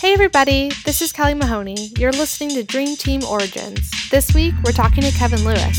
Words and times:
Hey 0.00 0.14
everybody, 0.14 0.70
this 0.86 1.02
is 1.02 1.12
Kelly 1.12 1.34
Mahoney. 1.34 1.90
You're 1.98 2.10
listening 2.12 2.48
to 2.54 2.64
Dream 2.64 2.96
Team 2.96 3.22
Origins. 3.22 3.90
This 4.10 4.32
week, 4.32 4.54
we're 4.64 4.72
talking 4.72 5.02
to 5.02 5.10
Kevin 5.10 5.44
Lewis. 5.44 5.78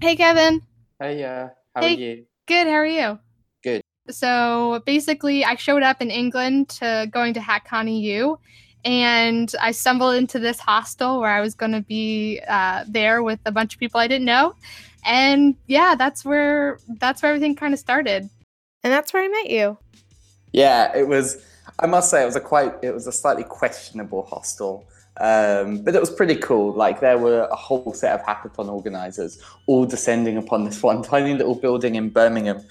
Hey 0.00 0.16
Kevin. 0.16 0.62
Hey, 0.98 1.22
uh, 1.22 1.48
how 1.76 1.82
Hey. 1.82 1.94
are 1.94 1.98
you? 1.98 2.26
Good, 2.48 2.66
how 2.66 2.72
are 2.72 2.86
you? 2.86 3.20
Good. 3.62 3.82
So 4.10 4.82
basically, 4.84 5.44
I 5.44 5.54
showed 5.54 5.84
up 5.84 6.02
in 6.02 6.10
England 6.10 6.70
to 6.80 7.06
going 7.08 7.34
to 7.34 7.40
HackCon 7.40 7.88
EU, 7.88 8.36
and 8.84 9.54
I 9.60 9.70
stumbled 9.70 10.16
into 10.16 10.38
this 10.38 10.58
hostel 10.58 11.20
where 11.20 11.30
I 11.30 11.40
was 11.40 11.54
going 11.54 11.72
to 11.72 11.82
be 11.82 12.40
uh, 12.48 12.84
there 12.88 13.22
with 13.22 13.40
a 13.46 13.52
bunch 13.52 13.74
of 13.74 13.80
people 13.80 14.00
I 14.00 14.08
didn't 14.08 14.24
know, 14.24 14.54
and 15.04 15.56
yeah, 15.66 15.94
that's 15.94 16.24
where 16.24 16.78
that's 16.98 17.22
where 17.22 17.32
everything 17.32 17.56
kind 17.56 17.74
of 17.74 17.80
started. 17.80 18.28
And 18.84 18.92
that's 18.92 19.12
where 19.12 19.22
I 19.22 19.28
met 19.28 19.50
you. 19.50 19.78
Yeah, 20.52 20.94
it 20.96 21.06
was. 21.08 21.44
I 21.78 21.86
must 21.86 22.10
say, 22.10 22.22
it 22.22 22.26
was 22.26 22.36
a 22.36 22.40
quite. 22.40 22.74
It 22.82 22.92
was 22.92 23.06
a 23.06 23.12
slightly 23.12 23.44
questionable 23.44 24.24
hostel, 24.24 24.86
um, 25.18 25.82
but 25.82 25.94
it 25.94 26.00
was 26.00 26.10
pretty 26.10 26.36
cool. 26.36 26.72
Like 26.74 27.00
there 27.00 27.18
were 27.18 27.42
a 27.50 27.56
whole 27.56 27.94
set 27.94 28.18
of 28.18 28.26
hackathon 28.26 28.68
organizers 28.68 29.40
all 29.66 29.84
descending 29.84 30.36
upon 30.36 30.64
this 30.64 30.82
one 30.82 31.02
tiny 31.12 31.34
little 31.34 31.54
building 31.54 31.94
in 31.94 32.10
Birmingham, 32.10 32.62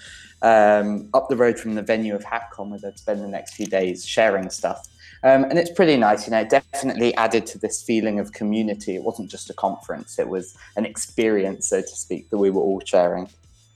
um, 0.42 1.08
up 1.14 1.28
the 1.28 1.36
road 1.36 1.58
from 1.58 1.74
the 1.74 1.82
venue 1.82 2.14
of 2.14 2.22
HackCon, 2.24 2.68
where 2.70 2.78
they'd 2.78 2.98
spend 2.98 3.22
the 3.22 3.28
next 3.28 3.54
few 3.54 3.66
days 3.66 4.06
sharing 4.06 4.50
stuff. 4.50 4.86
Um, 5.24 5.44
and 5.44 5.58
it's 5.58 5.70
pretty 5.70 5.96
nice, 5.96 6.26
you 6.26 6.32
know. 6.32 6.40
It 6.40 6.50
definitely 6.50 7.14
added 7.14 7.46
to 7.46 7.58
this 7.58 7.82
feeling 7.82 8.18
of 8.18 8.32
community. 8.32 8.96
It 8.96 9.04
wasn't 9.04 9.30
just 9.30 9.50
a 9.50 9.54
conference; 9.54 10.18
it 10.18 10.28
was 10.28 10.56
an 10.76 10.84
experience, 10.84 11.68
so 11.68 11.80
to 11.80 11.86
speak, 11.86 12.28
that 12.30 12.38
we 12.38 12.50
were 12.50 12.60
all 12.60 12.80
sharing. 12.84 13.28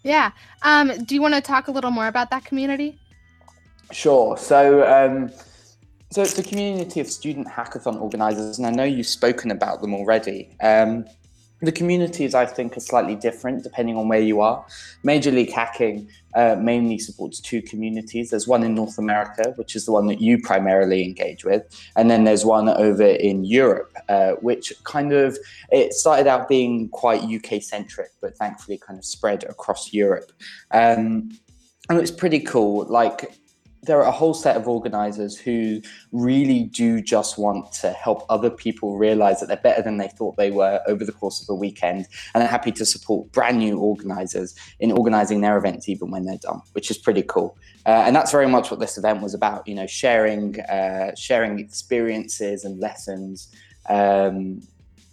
Yeah. 0.02 0.32
Um, 0.62 1.04
do 1.04 1.14
you 1.14 1.22
want 1.22 1.34
to 1.34 1.40
talk 1.40 1.68
a 1.68 1.70
little 1.70 1.90
more 1.90 2.08
about 2.08 2.30
that 2.30 2.44
community? 2.44 2.98
Sure. 3.92 4.36
So, 4.36 4.86
um, 4.86 5.30
so 6.10 6.22
it's 6.22 6.38
a 6.38 6.42
community 6.42 7.00
of 7.00 7.08
student 7.08 7.46
hackathon 7.48 8.00
organizers, 8.00 8.58
and 8.58 8.66
I 8.66 8.70
know 8.70 8.84
you've 8.84 9.06
spoken 9.06 9.50
about 9.50 9.80
them 9.82 9.94
already. 9.94 10.56
Um, 10.60 11.06
the 11.62 11.72
communities, 11.72 12.34
I 12.34 12.44
think, 12.44 12.76
are 12.76 12.80
slightly 12.80 13.14
different 13.14 13.62
depending 13.62 13.96
on 13.96 14.08
where 14.08 14.20
you 14.20 14.40
are. 14.40 14.64
Major 15.02 15.30
League 15.30 15.52
Hacking 15.52 16.08
uh, 16.34 16.56
mainly 16.56 16.98
supports 16.98 17.40
two 17.40 17.62
communities. 17.62 18.30
There's 18.30 18.46
one 18.46 18.62
in 18.62 18.74
North 18.74 18.98
America, 18.98 19.54
which 19.56 19.74
is 19.74 19.86
the 19.86 19.92
one 19.92 20.06
that 20.06 20.20
you 20.20 20.40
primarily 20.40 21.02
engage 21.02 21.44
with, 21.44 21.64
and 21.96 22.10
then 22.10 22.24
there's 22.24 22.44
one 22.44 22.68
over 22.68 23.06
in 23.06 23.44
Europe, 23.44 23.90
uh, 24.08 24.32
which 24.42 24.72
kind 24.84 25.12
of 25.12 25.38
it 25.70 25.94
started 25.94 26.26
out 26.26 26.48
being 26.48 26.88
quite 26.90 27.22
UK 27.22 27.62
centric, 27.62 28.10
but 28.20 28.36
thankfully 28.36 28.78
kind 28.78 28.98
of 28.98 29.04
spread 29.04 29.44
across 29.44 29.92
Europe. 29.94 30.32
Um, 30.72 31.30
and 31.88 31.98
it's 31.98 32.10
pretty 32.10 32.40
cool. 32.40 32.84
Like 32.84 33.32
there 33.86 33.98
are 33.98 34.06
a 34.06 34.12
whole 34.12 34.34
set 34.34 34.56
of 34.56 34.68
organizers 34.68 35.38
who 35.38 35.80
really 36.12 36.64
do 36.64 37.00
just 37.00 37.38
want 37.38 37.72
to 37.72 37.90
help 37.92 38.26
other 38.28 38.50
people 38.50 38.96
realize 38.96 39.40
that 39.40 39.46
they're 39.46 39.56
better 39.56 39.82
than 39.82 39.96
they 39.96 40.08
thought 40.08 40.36
they 40.36 40.50
were 40.50 40.80
over 40.86 41.04
the 41.04 41.12
course 41.12 41.40
of 41.42 41.48
a 41.48 41.54
weekend 41.54 42.06
and 42.34 42.42
are 42.42 42.48
happy 42.48 42.72
to 42.72 42.84
support 42.84 43.30
brand 43.32 43.58
new 43.58 43.78
organizers 43.78 44.54
in 44.80 44.92
organizing 44.92 45.40
their 45.40 45.56
events 45.56 45.88
even 45.88 46.10
when 46.10 46.24
they're 46.24 46.38
done 46.38 46.60
which 46.72 46.90
is 46.90 46.98
pretty 46.98 47.22
cool 47.22 47.56
uh, 47.86 48.02
and 48.06 48.14
that's 48.14 48.32
very 48.32 48.48
much 48.48 48.70
what 48.70 48.80
this 48.80 48.98
event 48.98 49.22
was 49.22 49.34
about 49.34 49.66
you 49.66 49.74
know 49.74 49.86
sharing 49.86 50.60
uh, 50.62 51.14
sharing 51.14 51.58
experiences 51.58 52.64
and 52.64 52.80
lessons 52.80 53.48
um, 53.88 54.60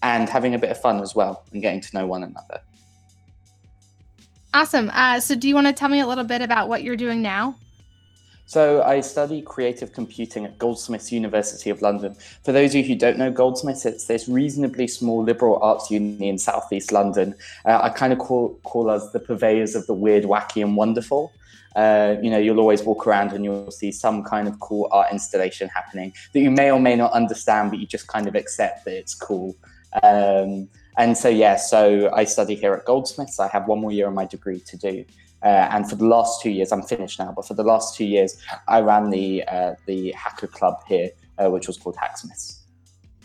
and 0.01 0.27
having 0.27 0.55
a 0.55 0.59
bit 0.59 0.71
of 0.71 0.79
fun 0.81 0.99
as 1.01 1.16
well 1.16 1.45
and 1.53 1.61
getting 1.61 1.79
to 1.79 1.95
know 1.95 2.05
one 2.05 2.23
another 2.23 2.59
Awesome. 4.55 4.91
Uh, 4.94 5.19
so, 5.19 5.33
do 5.33 5.47
you 5.47 5.55
want 5.55 5.66
to 5.66 5.73
tell 5.73 5.90
me 5.90 6.00
a 6.00 6.05
little 6.05 6.23
bit 6.23 6.44
about 6.44 6.69
what 6.69 6.84
you're 6.84 6.95
doing 6.95 7.23
now? 7.23 7.55
So 8.53 8.84
I 8.84 9.02
study 9.02 9.41
creative 9.41 9.94
computing 9.94 10.46
at 10.46 10.59
Goldsmiths 10.59 11.12
University 11.12 11.72
of 11.72 11.81
London. 11.81 12.16
For 12.44 12.52
those 12.52 12.69
of 12.69 12.75
you 12.75 12.84
who 12.84 12.94
don't 12.94 13.18
know 13.18 13.31
Goldsmiths, 13.31 13.84
it's 13.84 14.06
this 14.06 14.30
reasonably 14.30 14.88
small 14.88 15.24
liberal 15.24 15.58
arts 15.64 15.90
uni 15.90 16.30
in 16.30 16.38
southeast 16.38 16.91
London. 16.91 17.34
Uh, 17.66 17.80
I 17.81 17.90
kind 17.90 18.14
of 18.14 18.19
call 18.19 18.59
call 18.62 18.91
us 18.91 19.09
the 19.09 19.19
purveyors 19.19 19.74
of 19.74 19.88
the 19.88 19.96
weird, 19.96 20.25
wacky, 20.25 20.62
and 20.62 20.78
wonderful. 20.78 21.34
Uh, 21.75 22.18
you 22.22 22.30
know, 22.30 22.38
you'll 22.38 22.59
always 22.59 22.84
walk 22.84 23.08
around 23.08 23.31
and 23.31 23.44
you'll 23.44 23.72
see 23.72 23.91
some 23.91 24.24
kind 24.24 24.47
of 24.47 24.59
cool 24.59 24.88
art 24.91 25.12
installation 25.12 25.68
happening 25.70 26.14
that 26.34 26.41
you 26.41 26.52
may 26.52 26.70
or 26.70 26.80
may 26.80 26.96
not 26.96 27.12
understand, 27.12 27.72
but 27.72 27.80
you 27.80 27.88
just 27.88 28.06
kind 28.06 28.28
of 28.28 28.35
accept 28.35 28.85
that 28.85 28.96
it's 28.96 29.16
cool. 29.16 29.56
Um, 30.03 30.70
and 30.97 31.17
so, 31.17 31.29
yeah, 31.29 31.55
so 31.55 32.11
I 32.13 32.23
study 32.23 32.55
here 32.55 32.73
at 32.73 32.85
Goldsmiths. 32.85 33.39
I 33.39 33.47
have 33.47 33.67
one 33.67 33.79
more 33.79 33.91
year 33.91 34.07
of 34.07 34.13
my 34.13 34.25
degree 34.25 34.59
to 34.61 34.77
do. 34.77 35.05
Uh, 35.43 35.67
and 35.71 35.89
for 35.89 35.95
the 35.95 36.05
last 36.05 36.41
two 36.41 36.49
years, 36.49 36.71
I'm 36.71 36.83
finished 36.83 37.19
now. 37.19 37.33
But 37.35 37.45
for 37.45 37.53
the 37.53 37.63
last 37.63 37.95
two 37.95 38.05
years, 38.05 38.37
I 38.67 38.79
ran 38.79 39.09
the 39.09 39.43
uh, 39.47 39.73
the 39.87 40.11
hacker 40.13 40.47
club 40.47 40.81
here, 40.87 41.09
uh, 41.37 41.49
which 41.49 41.67
was 41.67 41.77
called 41.77 41.97
Hacksmiths. 41.97 42.63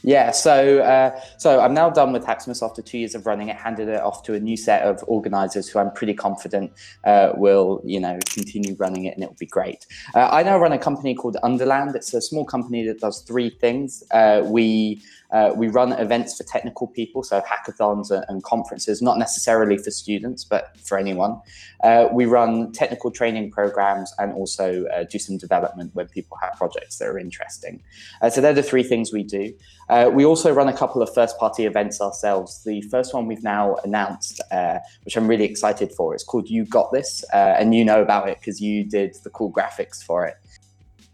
Yeah, 0.03 0.31
so 0.31 0.81
uh, 0.81 1.21
so 1.39 1.61
I'm 1.61 1.75
now 1.75 1.91
done 1.91 2.13
with 2.13 2.25
Hacksmiths 2.25 2.63
after 2.63 2.83
two 2.83 2.99
years 2.99 3.15
of 3.15 3.27
running 3.27 3.49
it. 3.49 3.57
Handed 3.57 3.89
it 3.89 4.01
off 4.01 4.23
to 4.25 4.35
a 4.35 4.41
new 4.41 4.57
set 4.57 4.83
of 4.83 5.03
organisers 5.09 5.69
who 5.69 5.79
I'm 5.81 5.93
pretty 5.93 6.15
confident 6.15 6.73
uh, 7.05 7.33
will, 7.35 7.81
you 7.85 7.99
know, 7.99 8.19
continue 8.33 8.77
running 8.79 9.07
it, 9.07 9.15
and 9.15 9.23
it 9.23 9.29
will 9.29 9.37
be 9.39 9.47
great. 9.47 9.87
Uh, 10.15 10.29
I 10.31 10.43
now 10.43 10.59
run 10.59 10.73
a 10.73 10.79
company 10.79 11.15
called 11.15 11.37
Underland. 11.43 11.97
It's 11.97 12.15
a 12.15 12.21
small 12.21 12.45
company 12.45 12.87
that 12.87 13.01
does 13.01 13.23
three 13.23 13.51
things. 13.51 14.05
Uh, 14.13 14.43
we 14.45 15.03
uh, 15.31 15.53
we 15.55 15.69
run 15.69 15.93
events 15.93 16.37
for 16.37 16.45
technical 16.45 16.87
people, 16.87 17.23
so 17.23 17.41
hackathons 17.43 18.11
and, 18.29 18.43
conferences, 18.43 19.03
not 19.03 19.19
necessarily 19.19 19.77
for 19.77 19.91
students, 19.91 20.45
but 20.45 20.77
for 20.79 20.97
anyone. 20.97 21.39
Uh, 21.83 22.09
we 22.13 22.25
run 22.25 22.73
technical 22.73 23.11
training 23.11 23.51
programs 23.51 24.13
and 24.19 24.33
also 24.33 24.87
uh, 24.87 25.05
do 25.11 25.19
some 25.19 25.37
development 25.37 25.95
when 25.95 26.07
people 26.09 26.37
have 26.41 26.55
projects 26.55 26.99
that 26.99 27.09
are 27.09 27.19
interesting. 27.19 27.83
Uh, 28.23 28.31
so 28.31 28.41
they're 28.41 28.55
the 28.55 28.63
three 28.63 28.83
things 28.83 29.13
we 29.13 29.23
do. 29.23 29.53
Uh, 29.91 30.11
we 30.13 30.25
also 30.25 30.53
run 30.53 30.69
a 30.69 30.77
couple 30.77 31.03
of 31.03 31.13
first 31.13 31.39
party 31.39 31.67
events 31.67 32.01
ourselves. 32.01 32.63
The 32.65 32.81
first 32.83 33.13
one 33.13 33.27
we've 33.27 33.43
now 33.43 33.77
announced, 33.85 34.41
uh, 34.51 34.79
which 35.05 35.17
I'm 35.17 35.27
really 35.27 35.45
excited 35.45 35.93
for, 35.93 36.15
it's 36.15 36.25
called 36.25 36.49
You 36.49 36.65
Got 36.65 36.93
This, 36.93 37.25
and 37.33 37.75
you 37.75 37.85
know 37.85 38.01
about 38.01 38.29
it 38.29 38.39
because 38.39 38.61
you 38.61 38.85
did 38.85 39.17
the 39.25 39.31
cool 39.31 39.53
graphics 39.53 40.03
for 40.03 40.25
it. 40.25 40.37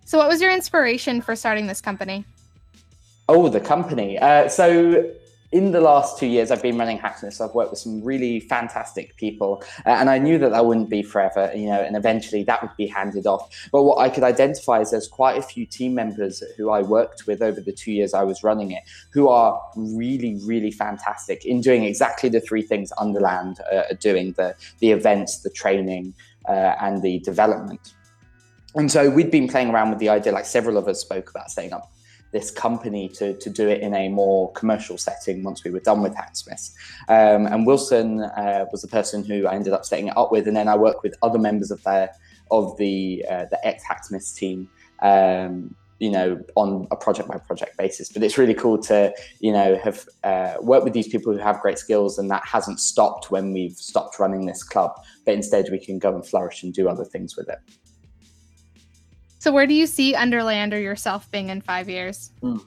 So, 0.05 0.19
what 0.19 0.29
was 0.29 0.41
your 0.41 0.53
inspiration 0.53 1.23
for 1.23 1.35
starting 1.35 1.67
this 1.67 1.81
company? 1.81 2.27
Oh, 3.29 3.49
the 3.49 3.61
company. 3.61 4.19
Uh, 4.19 4.49
so, 4.49 5.11
in 5.51 5.71
the 5.71 5.81
last 5.81 6.19
two 6.19 6.27
years, 6.27 6.51
I've 6.51 6.61
been 6.61 6.77
running 6.77 6.99
Hacksmiths. 6.99 7.41
I've 7.41 7.55
worked 7.55 7.71
with 7.71 7.79
some 7.79 8.03
really 8.03 8.41
fantastic 8.41 9.17
people, 9.17 9.63
uh, 9.87 9.91
and 9.91 10.11
I 10.11 10.19
knew 10.19 10.37
that 10.39 10.51
that 10.51 10.67
wouldn't 10.67 10.91
be 10.91 11.03
forever, 11.03 11.51
you 11.55 11.67
know, 11.67 11.81
and 11.81 11.97
eventually 11.97 12.43
that 12.43 12.61
would 12.61 12.77
be 12.77 12.89
handed 12.89 13.27
off. 13.27 13.49
But 13.71 13.85
what 13.85 13.99
I 13.99 14.09
could 14.09 14.25
identify 14.25 14.81
is 14.81 14.91
there's 14.91 15.07
quite 15.07 15.39
a 15.39 15.43
few 15.43 15.65
team 15.65 15.95
members 15.95 16.43
who 16.57 16.71
I 16.71 16.83
worked 16.83 17.29
with 17.29 17.41
over 17.41 17.61
the 17.61 17.73
two 17.73 17.93
years 17.93 18.15
I 18.15 18.25
was 18.25 18.43
running 18.43 18.73
it 18.73 18.83
who 19.11 19.29
are 19.29 19.63
really, 19.77 20.41
really 20.45 20.73
fantastic 20.73 21.45
in 21.45 21.61
doing 21.61 21.85
exactly 21.85 22.29
the 22.29 22.41
three 22.41 22.63
things 22.63 22.91
Underland 22.99 23.61
uh, 23.73 23.85
are 23.91 23.95
doing 23.95 24.33
the, 24.33 24.57
the 24.81 24.91
events, 24.91 25.39
the 25.39 25.51
training, 25.51 26.15
uh, 26.49 26.75
and 26.81 27.01
the 27.01 27.21
development. 27.21 27.95
And 28.75 28.91
so 28.91 29.09
we'd 29.09 29.31
been 29.31 29.47
playing 29.47 29.71
around 29.71 29.91
with 29.91 30.01
the 30.01 30.09
idea, 30.09 30.33
like 30.33 30.47
several 30.47 30.77
of 30.77 30.89
us 30.89 31.01
spoke 31.01 31.31
about 31.31 31.51
setting 31.51 31.73
up 31.73 31.94
this 32.35 32.51
company 32.51 33.09
to, 33.09 33.33
to 33.39 33.49
do 33.49 33.69
it 33.69 33.81
in 33.81 33.95
a 33.95 34.09
more 34.09 34.53
commercial 34.53 34.99
setting 34.99 35.45
once 35.45 35.63
we 35.63 35.71
were 35.71 35.81
done 35.81 36.03
with 36.03 36.15
Hacksmiths. 36.17 36.75
Um, 37.09 37.47
and 37.47 37.65
Wilson 37.65 38.21
uh, 38.21 38.67
was 38.73 38.83
the 38.83 38.89
person 38.89 39.25
who 39.25 39.47
I 39.47 39.55
ended 39.55 39.73
up 39.73 39.85
setting 39.85 40.09
it 40.09 40.17
up 40.17 40.33
with, 40.33 40.49
and 40.49 40.57
then 40.57 40.69
I 40.69 40.77
worked 40.77 41.05
with 41.05 41.15
other 41.23 41.39
members 41.39 41.71
of 41.71 41.83
their 41.85 42.11
of 42.51 42.77
the 42.77 43.25
uh, 43.31 43.47
the 43.51 43.59
ex 43.67 43.83
Hacksmiths 43.85 44.33
team. 44.33 44.69
Um, 45.01 45.75
you 46.01 46.11
know, 46.11 46.43
on 46.57 46.89
a 46.91 46.97
project 46.97 47.29
by 47.29 47.39
project 47.39 47.79
basis, 47.79 48.13
but 48.13 48.23
it's 48.25 48.37
really 48.37 48.53
cool 48.53 48.79
to, 48.79 49.15
you 49.39 49.53
know, 49.53 49.79
have 49.79 50.07
uh, 50.25 50.55
worked 50.61 50.85
with 50.85 50.93
these 50.93 51.07
people 51.07 51.33
who 51.33 51.39
have 51.39 51.61
great 51.61 51.79
skills, 51.79 52.19
and 52.19 52.29
that 52.31 52.43
hasn't 52.45 52.81
stopped 52.81 53.31
when 53.31 53.53
we've 53.53 53.77
stopped 53.77 54.19
running 54.19 54.45
this 54.45 54.65
club. 54.65 54.91
But 55.25 55.35
instead, 55.35 55.69
we 55.71 55.79
can 55.79 56.01
go 56.01 56.13
and 56.13 56.27
flourish 56.27 56.65
and 56.65 56.75
do 56.75 56.89
other 56.89 57.05
things 57.05 57.37
with 57.37 57.49
it. 57.49 57.59
So, 59.45 59.53
where 59.53 59.67
do 59.67 59.75
you 59.75 59.87
see 59.87 60.15
Underland 60.15 60.73
or 60.73 60.81
yourself 60.81 61.31
being 61.31 61.51
in 61.51 61.61
five 61.61 61.91
years? 61.91 62.31
Mm. 62.43 62.65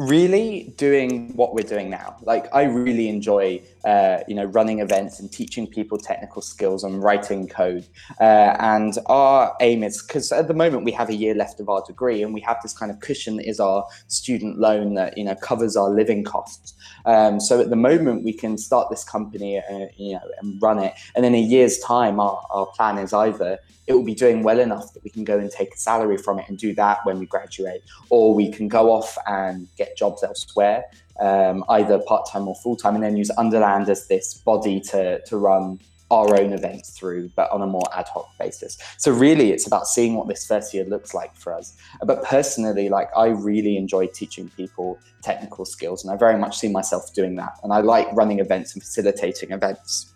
Really 0.00 0.72
doing 0.78 1.36
what 1.36 1.52
we're 1.52 1.68
doing 1.68 1.90
now. 1.90 2.16
Like 2.22 2.46
I 2.54 2.62
really 2.62 3.10
enjoy, 3.10 3.60
uh, 3.84 4.20
you 4.26 4.34
know, 4.34 4.46
running 4.46 4.78
events 4.80 5.20
and 5.20 5.30
teaching 5.30 5.66
people 5.66 5.98
technical 5.98 6.40
skills 6.40 6.84
and 6.84 7.02
writing 7.02 7.46
code. 7.46 7.86
Uh, 8.18 8.56
and 8.58 8.96
our 9.06 9.54
aim 9.60 9.82
is 9.82 10.00
because 10.02 10.32
at 10.32 10.48
the 10.48 10.54
moment 10.54 10.86
we 10.86 10.92
have 10.92 11.10
a 11.10 11.14
year 11.14 11.34
left 11.34 11.60
of 11.60 11.68
our 11.68 11.84
degree, 11.86 12.22
and 12.22 12.32
we 12.32 12.40
have 12.40 12.56
this 12.62 12.72
kind 12.72 12.90
of 12.90 13.00
cushion 13.00 13.36
that 13.36 13.46
is 13.46 13.60
our 13.60 13.84
student 14.08 14.58
loan 14.58 14.94
that 14.94 15.18
you 15.18 15.24
know 15.24 15.34
covers 15.34 15.76
our 15.76 15.90
living 15.90 16.24
costs. 16.24 16.72
Um, 17.04 17.38
so 17.38 17.60
at 17.60 17.68
the 17.68 17.76
moment 17.76 18.24
we 18.24 18.32
can 18.32 18.56
start 18.56 18.88
this 18.88 19.04
company, 19.04 19.58
uh, 19.58 19.86
you 19.98 20.14
know, 20.14 20.22
and 20.40 20.62
run 20.62 20.78
it, 20.78 20.94
and 21.14 21.26
in 21.26 21.34
a 21.34 21.40
year's 21.40 21.78
time, 21.78 22.20
our, 22.20 22.42
our 22.48 22.64
plan 22.74 22.96
is 22.96 23.12
either 23.12 23.58
it 23.90 23.94
will 23.94 24.04
be 24.04 24.14
doing 24.14 24.44
well 24.44 24.60
enough 24.60 24.92
that 24.94 25.02
we 25.02 25.10
can 25.10 25.24
go 25.24 25.36
and 25.36 25.50
take 25.50 25.74
a 25.74 25.76
salary 25.76 26.16
from 26.16 26.38
it 26.38 26.48
and 26.48 26.56
do 26.56 26.72
that 26.74 27.04
when 27.04 27.18
we 27.18 27.26
graduate, 27.26 27.82
or 28.08 28.32
we 28.32 28.48
can 28.48 28.68
go 28.68 28.92
off 28.92 29.18
and 29.26 29.66
get 29.76 29.89
get 29.90 29.98
jobs 29.98 30.22
elsewhere, 30.22 30.84
um, 31.18 31.64
either 31.68 31.98
part 32.10 32.28
time 32.32 32.48
or 32.48 32.54
full 32.62 32.76
time, 32.76 32.94
and 32.94 33.04
then 33.04 33.16
use 33.16 33.30
Underland 33.30 33.88
as 33.88 34.06
this 34.06 34.34
body 34.34 34.80
to, 34.80 35.20
to 35.28 35.36
run 35.36 35.80
our 36.10 36.40
own 36.40 36.52
events 36.52 36.90
through, 36.90 37.30
but 37.36 37.50
on 37.52 37.62
a 37.62 37.66
more 37.66 37.88
ad 37.94 38.08
hoc 38.08 38.26
basis. 38.38 38.78
So 38.98 39.12
really, 39.12 39.52
it's 39.52 39.66
about 39.66 39.86
seeing 39.86 40.14
what 40.16 40.26
this 40.26 40.44
first 40.44 40.74
year 40.74 40.84
looks 40.84 41.14
like 41.14 41.34
for 41.36 41.54
us. 41.54 41.76
But 42.02 42.24
personally, 42.24 42.88
like 42.88 43.08
I 43.16 43.26
really 43.26 43.76
enjoy 43.76 44.08
teaching 44.08 44.50
people 44.56 44.98
technical 45.22 45.64
skills, 45.64 46.04
and 46.04 46.12
I 46.12 46.16
very 46.16 46.38
much 46.38 46.58
see 46.58 46.68
myself 46.68 47.14
doing 47.14 47.36
that. 47.36 47.52
And 47.62 47.72
I 47.72 47.80
like 47.80 48.08
running 48.12 48.40
events 48.40 48.74
and 48.74 48.82
facilitating 48.82 49.52
events. 49.52 50.12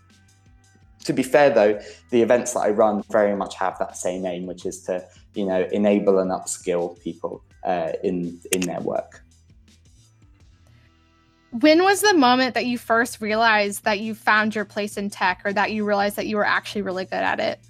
To 1.04 1.12
be 1.12 1.22
fair, 1.22 1.50
though, 1.50 1.80
the 2.10 2.22
events 2.22 2.54
that 2.54 2.60
I 2.60 2.70
run 2.70 3.04
very 3.10 3.36
much 3.36 3.54
have 3.56 3.78
that 3.78 3.96
same 3.96 4.26
aim, 4.26 4.46
which 4.46 4.66
is 4.66 4.82
to, 4.86 5.06
you 5.34 5.46
know, 5.46 5.68
enable 5.70 6.18
and 6.18 6.30
upskill 6.30 7.00
people 7.06 7.44
uh, 7.62 7.92
in 8.02 8.40
in 8.52 8.62
their 8.62 8.80
work. 8.80 9.23
When 11.60 11.84
was 11.84 12.00
the 12.00 12.14
moment 12.14 12.54
that 12.54 12.66
you 12.66 12.78
first 12.78 13.20
realized 13.20 13.84
that 13.84 14.00
you 14.00 14.16
found 14.16 14.56
your 14.56 14.64
place 14.64 14.96
in 14.96 15.08
tech 15.08 15.42
or 15.44 15.52
that 15.52 15.70
you 15.70 15.84
realized 15.84 16.16
that 16.16 16.26
you 16.26 16.36
were 16.36 16.44
actually 16.44 16.82
really 16.82 17.04
good 17.04 17.14
at 17.14 17.38
it? 17.38 17.60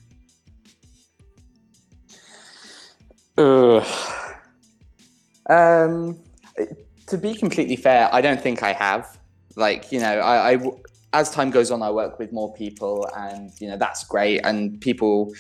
Um, 5.47 6.19
to 7.09 7.19
be 7.19 7.35
completely 7.35 7.77
fair, 7.77 8.09
I 8.11 8.23
don't 8.23 8.41
think 8.41 8.63
I 8.63 8.73
have. 8.73 9.19
Like, 9.55 9.93
you 9.93 10.01
know, 10.01 10.19
I, 10.19 10.55
I 10.55 10.59
as 11.13 11.31
time 11.31 11.51
goes 11.51 11.71
on, 11.71 11.83
I 11.83 11.91
work 11.91 12.19
with 12.19 12.33
more 12.33 12.55
people, 12.55 13.07
and 13.15 13.51
you 13.61 13.69
know 13.69 13.77
that's 13.77 14.05
great. 14.05 14.41
And 14.45 14.81
people 14.81 15.35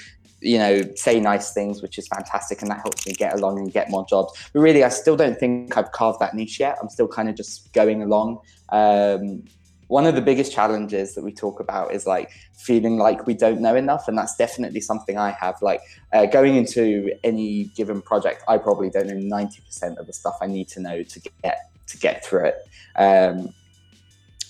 you 0.44 0.58
know, 0.58 0.82
say 0.94 1.18
nice 1.18 1.52
things, 1.52 1.82
which 1.82 1.98
is 1.98 2.06
fantastic, 2.06 2.62
and 2.62 2.70
that 2.70 2.80
helps 2.80 3.06
me 3.06 3.14
get 3.14 3.34
along 3.34 3.58
and 3.58 3.72
get 3.72 3.90
more 3.90 4.06
jobs. 4.06 4.32
But 4.52 4.60
really, 4.60 4.84
I 4.84 4.90
still 4.90 5.16
don't 5.16 5.38
think 5.38 5.76
I've 5.76 5.92
carved 5.92 6.20
that 6.20 6.34
niche 6.34 6.60
yet. 6.60 6.76
I'm 6.80 6.88
still 6.88 7.08
kind 7.08 7.28
of 7.28 7.34
just 7.34 7.72
going 7.72 8.02
along. 8.02 8.38
Um, 8.68 9.44
one 9.88 10.06
of 10.06 10.14
the 10.14 10.22
biggest 10.22 10.52
challenges 10.52 11.14
that 11.14 11.22
we 11.22 11.32
talk 11.32 11.60
about 11.60 11.92
is 11.92 12.06
like 12.06 12.30
feeling 12.56 12.98
like 12.98 13.26
we 13.26 13.34
don't 13.34 13.60
know 13.60 13.74
enough, 13.74 14.08
and 14.08 14.16
that's 14.16 14.36
definitely 14.36 14.80
something 14.80 15.18
I 15.18 15.30
have. 15.32 15.56
Like 15.62 15.80
uh, 16.12 16.26
going 16.26 16.56
into 16.56 17.12
any 17.22 17.64
given 17.76 18.02
project, 18.02 18.42
I 18.48 18.58
probably 18.58 18.90
don't 18.90 19.06
know 19.06 19.18
ninety 19.18 19.62
percent 19.62 19.98
of 19.98 20.06
the 20.06 20.12
stuff 20.12 20.36
I 20.40 20.46
need 20.46 20.68
to 20.68 20.80
know 20.80 21.02
to 21.02 21.20
get 21.42 21.70
to 21.86 21.98
get 21.98 22.24
through 22.24 22.46
it. 22.46 22.56
Um, 22.96 23.54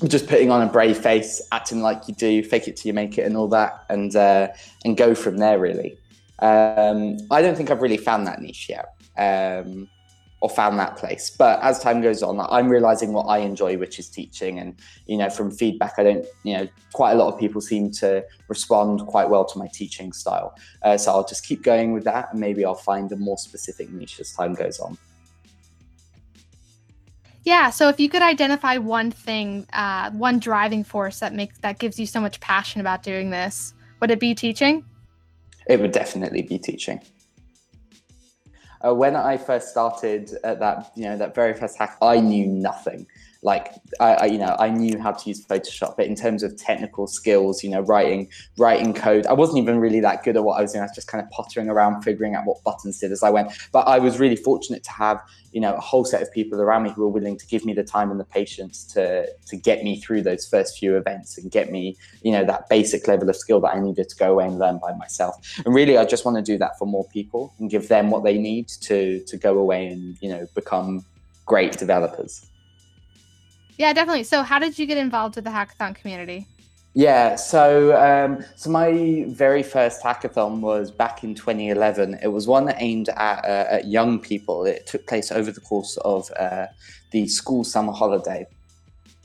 just 0.08 0.28
putting 0.28 0.50
on 0.50 0.62
a 0.62 0.70
brave 0.70 0.98
face, 0.98 1.40
acting 1.52 1.80
like 1.80 2.08
you 2.08 2.14
do, 2.14 2.42
fake 2.42 2.68
it 2.68 2.76
till 2.76 2.88
you 2.88 2.94
make 2.94 3.18
it, 3.18 3.22
and 3.22 3.36
all 3.36 3.48
that, 3.48 3.84
and 3.88 4.14
uh, 4.16 4.48
and 4.84 4.96
go 4.96 5.14
from 5.14 5.38
there. 5.38 5.58
Really, 5.58 5.96
um, 6.40 7.16
I 7.30 7.42
don't 7.42 7.56
think 7.56 7.70
I've 7.70 7.82
really 7.82 7.96
found 7.96 8.26
that 8.26 8.40
niche 8.40 8.68
yet, 8.68 8.94
um, 9.16 9.88
or 10.40 10.50
found 10.50 10.78
that 10.78 10.96
place. 10.96 11.30
But 11.30 11.62
as 11.62 11.78
time 11.78 12.02
goes 12.02 12.22
on, 12.22 12.40
I'm 12.40 12.68
realizing 12.68 13.12
what 13.12 13.24
I 13.24 13.38
enjoy, 13.38 13.78
which 13.78 13.98
is 13.98 14.08
teaching. 14.08 14.58
And 14.58 14.76
you 15.06 15.16
know, 15.16 15.30
from 15.30 15.50
feedback, 15.50 15.94
I 15.98 16.02
don't, 16.02 16.26
you 16.42 16.56
know, 16.56 16.68
quite 16.92 17.12
a 17.12 17.16
lot 17.16 17.32
of 17.32 17.38
people 17.38 17.60
seem 17.60 17.90
to 17.92 18.24
respond 18.48 19.06
quite 19.06 19.28
well 19.30 19.44
to 19.44 19.58
my 19.58 19.68
teaching 19.72 20.12
style. 20.12 20.56
Uh, 20.82 20.96
so 20.96 21.12
I'll 21.12 21.26
just 21.26 21.46
keep 21.46 21.62
going 21.62 21.92
with 21.92 22.04
that, 22.04 22.32
and 22.32 22.40
maybe 22.40 22.64
I'll 22.64 22.74
find 22.74 23.10
a 23.12 23.16
more 23.16 23.38
specific 23.38 23.90
niche 23.90 24.20
as 24.20 24.32
time 24.32 24.54
goes 24.54 24.80
on. 24.80 24.98
Yeah. 27.44 27.70
So 27.70 27.88
if 27.88 28.00
you 28.00 28.08
could 28.08 28.22
identify 28.22 28.78
one 28.78 29.10
thing, 29.10 29.66
uh, 29.72 30.10
one 30.10 30.38
driving 30.38 30.82
force 30.82 31.20
that 31.20 31.34
makes 31.34 31.58
that 31.58 31.78
gives 31.78 31.98
you 31.98 32.06
so 32.06 32.20
much 32.20 32.40
passion 32.40 32.80
about 32.80 33.02
doing 33.02 33.30
this, 33.30 33.74
would 34.00 34.10
it 34.10 34.18
be 34.18 34.34
teaching? 34.34 34.84
It 35.68 35.80
would 35.80 35.92
definitely 35.92 36.42
be 36.42 36.58
teaching. 36.58 37.00
Uh, 38.84 38.94
when 38.94 39.16
I 39.16 39.36
first 39.36 39.68
started 39.68 40.30
at 40.44 40.60
that, 40.60 40.92
you 40.94 41.04
know, 41.04 41.16
that 41.16 41.34
very 41.34 41.54
first 41.54 41.78
hack, 41.78 41.96
I 42.02 42.20
knew 42.20 42.46
nothing 42.46 43.06
like 43.44 43.74
I, 44.00 44.14
I, 44.14 44.24
you 44.24 44.38
know 44.38 44.56
I 44.58 44.70
knew 44.70 44.98
how 44.98 45.12
to 45.12 45.28
use 45.28 45.44
Photoshop, 45.44 45.96
but 45.98 46.06
in 46.06 46.16
terms 46.16 46.42
of 46.42 46.56
technical 46.56 47.06
skills, 47.06 47.62
you 47.62 47.68
know, 47.68 47.80
writing 47.80 48.28
writing 48.56 48.94
code, 48.94 49.26
I 49.26 49.34
wasn't 49.34 49.58
even 49.58 49.78
really 49.78 50.00
that 50.00 50.24
good 50.24 50.36
at 50.36 50.44
what 50.44 50.58
I 50.58 50.62
was 50.62 50.72
doing. 50.72 50.80
I 50.80 50.86
was 50.86 50.94
just 50.94 51.08
kind 51.08 51.22
of 51.22 51.30
pottering 51.30 51.68
around, 51.68 52.02
figuring 52.02 52.34
out 52.34 52.46
what 52.46 52.64
buttons 52.64 52.98
did 52.98 53.12
as 53.12 53.22
I 53.22 53.28
went. 53.28 53.52
But 53.70 53.86
I 53.86 53.98
was 53.98 54.18
really 54.18 54.36
fortunate 54.36 54.82
to 54.84 54.90
have 54.90 55.20
you 55.52 55.60
know 55.60 55.74
a 55.74 55.80
whole 55.80 56.06
set 56.06 56.22
of 56.22 56.32
people 56.32 56.60
around 56.60 56.84
me 56.84 56.90
who 56.90 57.02
were 57.02 57.08
willing 57.08 57.36
to 57.36 57.46
give 57.46 57.66
me 57.66 57.74
the 57.74 57.84
time 57.84 58.10
and 58.10 58.18
the 58.18 58.24
patience 58.24 58.82
to 58.94 59.28
to 59.46 59.56
get 59.56 59.84
me 59.84 60.00
through 60.00 60.22
those 60.22 60.48
first 60.48 60.78
few 60.78 60.96
events 60.96 61.36
and 61.36 61.50
get 61.50 61.70
me 61.70 61.96
you 62.22 62.32
know 62.32 62.44
that 62.46 62.68
basic 62.70 63.06
level 63.06 63.28
of 63.28 63.36
skill 63.36 63.60
that 63.60 63.74
I 63.74 63.80
needed 63.80 64.08
to 64.08 64.16
go 64.16 64.32
away 64.32 64.46
and 64.46 64.58
learn 64.58 64.78
by 64.78 64.94
myself. 64.94 65.36
And 65.66 65.74
really, 65.74 65.98
I 65.98 66.06
just 66.06 66.24
want 66.24 66.38
to 66.38 66.42
do 66.42 66.56
that 66.58 66.78
for 66.78 66.86
more 66.86 67.06
people 67.12 67.52
and 67.58 67.68
give 67.68 67.88
them 67.88 68.10
what 68.10 68.24
they 68.24 68.38
need 68.38 68.68
to 68.88 69.20
to 69.20 69.36
go 69.36 69.58
away 69.58 69.88
and 69.88 70.16
you 70.22 70.30
know 70.30 70.48
become 70.54 71.04
great 71.44 71.76
developers. 71.76 72.46
Yeah, 73.76 73.92
definitely. 73.92 74.24
So, 74.24 74.42
how 74.42 74.58
did 74.58 74.78
you 74.78 74.86
get 74.86 74.98
involved 74.98 75.36
with 75.36 75.44
the 75.44 75.50
hackathon 75.50 75.94
community? 75.94 76.46
Yeah, 76.96 77.34
so 77.34 77.96
um, 77.96 78.44
so 78.54 78.70
my 78.70 79.24
very 79.26 79.64
first 79.64 80.00
hackathon 80.00 80.60
was 80.60 80.92
back 80.92 81.24
in 81.24 81.34
2011. 81.34 82.20
It 82.22 82.28
was 82.28 82.46
one 82.46 82.72
aimed 82.76 83.08
at, 83.08 83.44
uh, 83.44 83.74
at 83.74 83.88
young 83.88 84.20
people. 84.20 84.64
It 84.64 84.86
took 84.86 85.04
place 85.08 85.32
over 85.32 85.50
the 85.50 85.60
course 85.60 85.96
of 86.04 86.30
uh, 86.38 86.66
the 87.10 87.26
school 87.26 87.64
summer 87.64 87.92
holiday. 87.92 88.46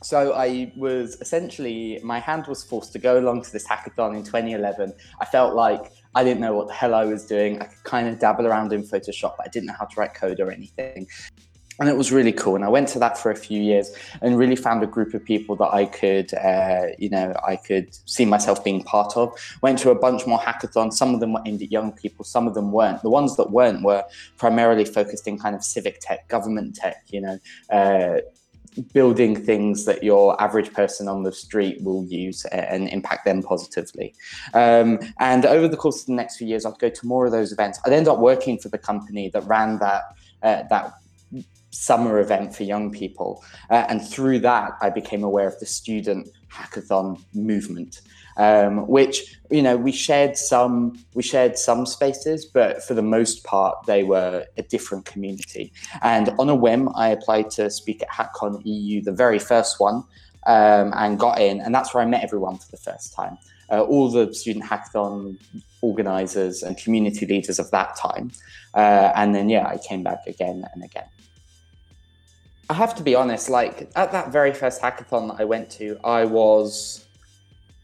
So 0.02 0.34
I 0.34 0.72
was 0.78 1.22
essentially 1.22 2.00
my 2.02 2.20
hand 2.20 2.48
was 2.48 2.64
forced 2.64 2.92
to 2.94 3.00
go 3.00 3.20
along 3.20 3.44
to 3.44 3.52
this 3.52 3.68
hackathon 3.68 4.18
in 4.18 4.24
2011. 4.24 4.92
I 5.22 5.26
felt 5.26 5.54
like 5.54 5.92
I 6.16 6.24
didn't 6.24 6.40
know 6.40 6.56
what 6.56 6.70
the 6.70 6.74
hell 6.74 6.96
I 6.96 7.06
was 7.06 7.24
doing. 7.28 7.62
I 7.62 7.66
could 7.66 7.84
kind 7.84 8.08
of 8.08 8.18
dabble 8.18 8.48
around 8.48 8.74
in 8.74 8.82
Photoshop, 8.82 9.36
but 9.38 9.46
I 9.46 9.50
didn't 9.50 9.68
know 9.68 9.76
how 9.78 9.86
to 9.86 10.00
write 10.00 10.16
code 10.16 10.40
or 10.40 10.52
anything 10.52 11.06
and 11.80 11.88
it 11.88 11.96
was 11.96 12.12
really 12.12 12.34
cool. 12.34 12.56
And 12.56 12.66
I 12.66 12.68
went 12.68 12.90
to 12.90 13.00
that 13.00 13.18
for 13.18 13.32
a 13.32 13.36
few 13.36 13.62
years 13.62 13.92
and 14.22 14.38
really 14.38 14.56
found 14.56 14.84
a 14.84 14.88
group 14.88 15.14
of 15.14 15.24
people 15.24 15.56
that 15.58 15.74
I 15.74 15.86
could, 15.86 16.34
uh, 16.34 16.88
you 16.98 17.10
know, 17.10 17.34
I 17.48 17.56
could 17.56 17.90
see 18.06 18.26
myself 18.26 18.64
being 18.64 18.84
part 18.84 19.16
of. 19.16 19.34
Went 19.62 19.80
to 19.80 19.92
a 19.92 19.96
bunch 19.96 20.28
more 20.28 20.40
hackathons. 20.40 20.94
Some 20.94 21.14
of 21.14 21.22
them 21.22 21.34
were 21.34 21.42
aimed 21.46 21.62
at 21.62 21.72
young 21.72 21.94
people. 21.94 22.26
Some 22.26 22.48
of 22.48 22.54
them 22.54 22.72
weren't. 22.72 23.02
The 23.02 23.10
ones 23.10 23.38
that 23.38 23.52
weren't 23.52 23.84
were 23.84 24.04
primarily 24.38 24.86
focused 24.86 25.28
in 25.28 25.40
kind 25.40 25.56
of 25.56 25.64
civic 25.64 26.00
tech, 26.02 26.28
government 26.28 26.76
tech. 26.76 27.04
You 27.08 27.22
know. 27.22 27.40
Uh, 27.70 28.20
building 28.94 29.36
things 29.36 29.86
that 29.86 30.04
your 30.04 30.40
average 30.42 30.72
person 30.72 31.08
on 31.08 31.24
the 31.24 31.32
street 31.32 31.84
will 31.84 32.06
use 32.06 32.46
and 32.46 32.88
impact 32.90 33.26
them 33.26 33.42
positively. 33.42 34.14
Um, 34.54 35.00
and 35.20 35.46
over 35.46 35.68
the 35.68 35.76
course 35.76 36.02
of 36.02 36.06
the 36.06 36.14
next 36.14 36.38
few 36.38 36.48
years, 36.48 36.66
I'd 36.66 36.78
go 36.80 36.90
to 36.90 37.08
more 37.08 37.26
of 37.26 37.32
those 37.32 37.52
events. 37.52 37.80
I'd 37.84 37.94
end 37.94 38.08
up 38.08 38.20
working 38.20 38.60
for 38.60 38.70
the 38.70 38.78
company 38.78 39.30
that 39.30 39.46
ran 39.48 39.80
that 39.80 40.04
uh, 40.44 40.64
that 40.70 40.94
summer 41.72 42.20
event 42.20 42.56
for 42.56 42.64
young 42.64 42.92
people. 42.92 43.44
Uh, 43.70 43.86
and 43.90 44.06
through 44.06 44.40
that, 44.40 44.74
I 44.82 44.90
became 44.90 45.24
aware 45.24 45.48
of 45.48 45.60
the 45.60 45.66
student 45.66 46.30
hackathon 46.52 47.22
movement. 47.34 48.02
Um, 48.38 48.88
which 48.88 49.38
you 49.52 49.62
know 49.62 49.76
we 49.76 49.92
shared 49.92 50.38
some 50.38 51.04
we 51.14 51.22
shared 51.22 51.58
some 51.58 51.86
spaces, 51.86 52.46
but 52.46 52.82
for 52.82 52.94
the 52.94 53.02
most 53.02 53.44
part 53.44 53.86
they 53.86 54.04
were 54.04 54.46
a 54.56 54.62
different 54.64 55.04
community. 55.04 55.74
And 56.02 56.30
on 56.40 56.48
a 56.48 56.56
whim, 56.56 56.88
I 56.96 57.10
applied 57.10 57.50
to 57.52 57.70
speak 57.70 58.02
at 58.02 58.10
HackCon 58.10 58.62
EU, 58.64 59.02
the 59.02 59.12
very 59.12 59.40
first 59.40 59.82
one, 59.82 60.06
um, 60.48 60.94
and 60.96 61.20
got 61.20 61.42
in, 61.42 61.60
and 61.60 61.76
that's 61.76 61.94
where 61.94 62.02
I 62.02 62.06
met 62.06 62.24
everyone 62.24 62.58
for 62.58 62.72
the 62.72 62.78
first 62.78 63.14
time. 63.14 63.38
Uh, 63.70 63.82
all 63.82 64.10
the 64.10 64.34
student 64.34 64.64
hackathon 64.64 65.38
organizers 65.82 66.64
and 66.64 66.78
community 66.78 67.26
leaders 67.26 67.60
of 67.60 67.70
that 67.72 67.98
time, 67.98 68.32
uh, 68.74 69.12
and 69.16 69.36
then 69.36 69.50
yeah, 69.50 69.68
I 69.68 69.80
came 69.80 70.02
back 70.02 70.26
again 70.28 70.66
and 70.74 70.82
again. 70.82 71.10
I 72.70 72.76
have 72.76 72.94
to 72.96 73.04
be 73.04 73.16
honest, 73.16 73.50
like 73.50 73.90
at 73.96 74.12
that 74.12 74.32
very 74.32 74.54
first 74.54 74.80
hackathon 74.80 75.30
that 75.30 75.42
I 75.42 75.44
went 75.44 75.72
to, 75.72 75.98
I 76.04 76.24
was 76.26 77.08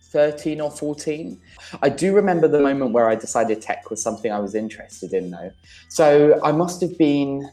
13 0.03 0.61
or 0.61 0.69
14. 0.69 1.41
I 1.81 1.89
do 1.89 2.13
remember 2.13 2.47
the 2.47 2.59
moment 2.59 2.91
where 2.91 3.09
I 3.09 3.15
decided 3.15 3.63
tech 3.63 3.89
was 3.89 4.01
something 4.01 4.31
I 4.31 4.39
was 4.39 4.53
interested 4.53 5.13
in, 5.13 5.31
though. 5.31 5.51
So 5.89 6.39
I 6.43 6.51
must 6.51 6.81
have 6.81 6.95
been 6.99 7.49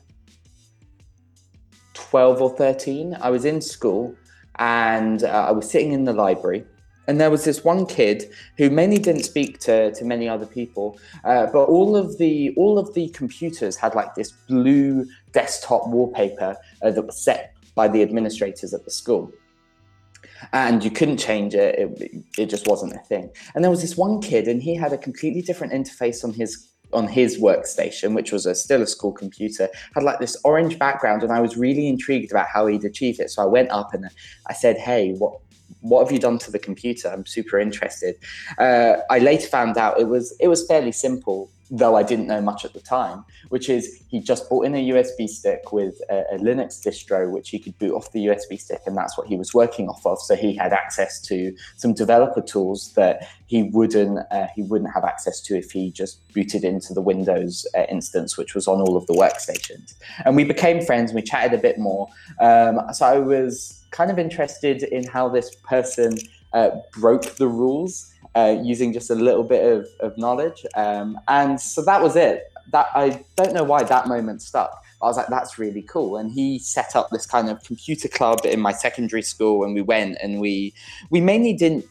12 1.95 2.43
or 2.43 2.51
13. 2.51 3.17
I 3.19 3.31
was 3.31 3.47
in 3.47 3.63
school 3.63 4.15
and 4.57 5.25
uh, 5.25 5.47
I 5.49 5.53
was 5.53 5.71
sitting 5.71 5.93
in 5.93 6.05
the 6.05 6.13
library 6.13 6.67
and 7.09 7.21
there 7.21 7.31
was 7.31 7.45
this 7.45 7.65
one 7.65 7.87
kid 7.87 8.31
who 8.59 8.71
mainly 8.71 8.99
didn't 8.99 9.25
speak 9.25 9.59
to, 9.61 9.93
to 9.93 10.05
many 10.05 10.29
other 10.29 10.47
people, 10.47 10.99
uh, 11.25 11.47
but 11.47 11.65
all 11.65 11.97
of 11.97 12.19
the 12.19 12.55
all 12.57 12.79
of 12.79 12.95
the 12.95 13.09
computers 13.11 13.77
had 13.77 13.95
like 13.95 14.15
this 14.15 14.33
blue 14.49 15.07
desktop 15.33 15.89
wallpaper 15.89 16.57
uh, 16.83 16.91
that 16.91 17.03
was 17.03 17.23
set 17.23 17.55
by 17.75 17.89
the 17.89 18.03
administrators 18.03 18.75
at 18.75 18.85
the 18.85 18.91
school, 18.91 19.33
and 20.53 20.85
you 20.85 20.91
couldn't 20.91 21.19
change 21.19 21.55
it. 21.55 21.79
it. 21.79 22.25
It 22.39 22.47
just 22.47 22.67
wasn't 22.67 22.95
a 22.95 22.99
thing. 23.01 23.31
And 23.55 23.65
there 23.65 23.71
was 23.71 23.81
this 23.81 23.97
one 23.97 24.21
kid, 24.21 24.49
and 24.49 24.63
he 24.63 24.75
had 24.75 24.93
a 24.93 24.99
completely 24.99 25.43
different 25.43 25.73
interface 25.73 26.25
on 26.25 26.33
his 26.33 26.69
on 26.93 27.09
his 27.09 27.39
workstation, 27.41 28.15
which 28.15 28.33
was 28.33 28.45
a, 28.45 28.55
still 28.55 28.83
a 28.83 28.87
school 28.87 29.13
computer, 29.13 29.69
had 29.95 30.03
like 30.03 30.19
this 30.19 30.37
orange 30.45 30.79
background, 30.79 31.23
and 31.23 31.33
I 31.33 31.41
was 31.41 31.57
really 31.57 31.89
intrigued 31.89 32.31
about 32.31 32.49
how 32.49 32.67
he'd 32.67 32.85
achieved 32.85 33.19
it. 33.19 33.31
So 33.31 33.43
I 33.43 33.47
went 33.47 33.71
up 33.71 33.95
and 33.95 34.09
I 34.47 34.53
said, 34.53 34.77
"Hey, 34.77 35.13
what 35.13 35.41
what 35.81 36.03
have 36.03 36.13
you 36.13 36.19
done 36.19 36.39
to 36.39 36.51
the 36.51 36.59
computer? 36.59 37.09
I'm 37.09 37.27
super 37.27 37.59
interested. 37.59 38.17
Uh, 38.59 38.97
I 39.11 39.19
later 39.19 39.49
found 39.49 39.77
out 39.77 39.99
it 40.01 40.09
was 40.09 40.37
it 40.41 40.49
was 40.49 40.67
fairly 40.67 40.93
simple. 40.93 41.51
Though 41.75 41.97
I 41.97 42.03
didn't 42.03 42.27
know 42.27 42.43
much 42.43 42.67
at 42.67 42.75
the 42.75 42.81
time, 42.81 43.25
which 43.49 43.71
is 43.71 44.05
he 44.09 44.21
just 44.21 44.49
bought 44.51 44.67
in 44.67 44.75
a 44.75 44.89
USB 44.91 45.27
stick 45.27 45.73
with 45.73 45.99
a, 46.11 46.23
a, 46.33 46.39
Linux 46.39 46.87
distro, 46.87 47.31
which 47.31 47.49
he 47.49 47.59
could 47.59 47.77
boot 47.79 47.95
off 47.95 48.13
the 48.13 48.27
USB 48.27 48.61
stick, 48.61 48.83
and 48.85 48.95
that's 48.95 49.17
what 49.17 49.27
he 49.27 49.37
was 49.37 49.55
working 49.55 49.89
off 49.89 50.05
of. 50.05 50.21
So 50.21 50.37
he 50.37 50.55
had 50.55 50.75
access 50.75 51.19
to 51.23 51.57
some 51.77 51.95
developer 51.95 52.43
tools 52.43 52.93
that 52.93 53.27
he 53.47 53.63
wouldn't 53.63 54.19
uh, 54.31 54.49
he 54.55 54.63
wouldn't 54.63 54.93
have 54.93 55.05
access 55.05 55.41
to 55.43 55.57
if 55.57 55.71
he 55.71 55.91
just 55.91 56.21
booted 56.35 56.63
into 56.63 56.93
the 56.93 57.01
Windows 57.01 57.67
uh, 57.75 57.85
instance, 57.89 58.37
which 58.37 58.55
was 58.55 58.69
on 58.69 58.83
all 58.83 58.95
of 58.95 59.07
the 59.07 59.15
workstations. 59.15 59.95
And 60.27 60.37
we 60.37 60.45
became 60.45 60.83
friends. 60.83 61.11
And 61.11 61.17
we 61.17 61.23
chatted 61.23 61.59
a 61.59 61.63
bit 61.63 61.79
more. 61.79 62.07
Um, 62.39 62.81
so 62.93 63.07
I 63.07 63.19
was 63.19 63.83
kind 63.93 64.11
of 64.11 64.19
interested 64.19 64.83
in 64.83 65.07
how 65.07 65.31
this 65.31 65.55
person 65.55 66.19
uh, 66.53 66.71
broke 66.93 67.37
the 67.37 67.49
rules 67.49 68.12
uh, 68.35 68.57
using 68.63 68.93
just 68.93 69.11
a 69.11 69.15
little 69.15 69.45
bit 69.45 69.65
of, 69.65 69.87
of 70.01 70.17
knowledge. 70.17 70.65
Um, 70.75 71.19
and 71.29 71.61
so 71.61 71.83
that 71.83 72.03
was 72.03 72.17
it. 72.17 72.45
That 72.71 72.87
I 72.95 73.25
don't 73.37 73.53
know 73.53 73.65
why 73.65 73.83
that 73.83 74.09
moment 74.09 74.43
stuck. 74.43 74.83
I 75.03 75.07
was 75.07 75.17
like, 75.17 75.27
that's 75.27 75.59
really 75.59 75.83
cool. 75.83 76.17
And 76.17 76.31
he 76.31 76.61
set 76.61 76.95
up 76.95 77.11
this 77.11 77.27
kind 77.27 77.51
of 77.51 77.63
computer 77.65 78.09
club 78.09 78.41
in 78.45 78.61
my 78.61 78.73
secondary 78.73 79.23
school, 79.23 79.65
and 79.65 79.75
we 79.75 79.83
went 79.83 80.19
and 80.23 80.41
we 80.41 80.73
we 81.11 81.21
mainly 81.21 81.53
didn't 81.53 81.85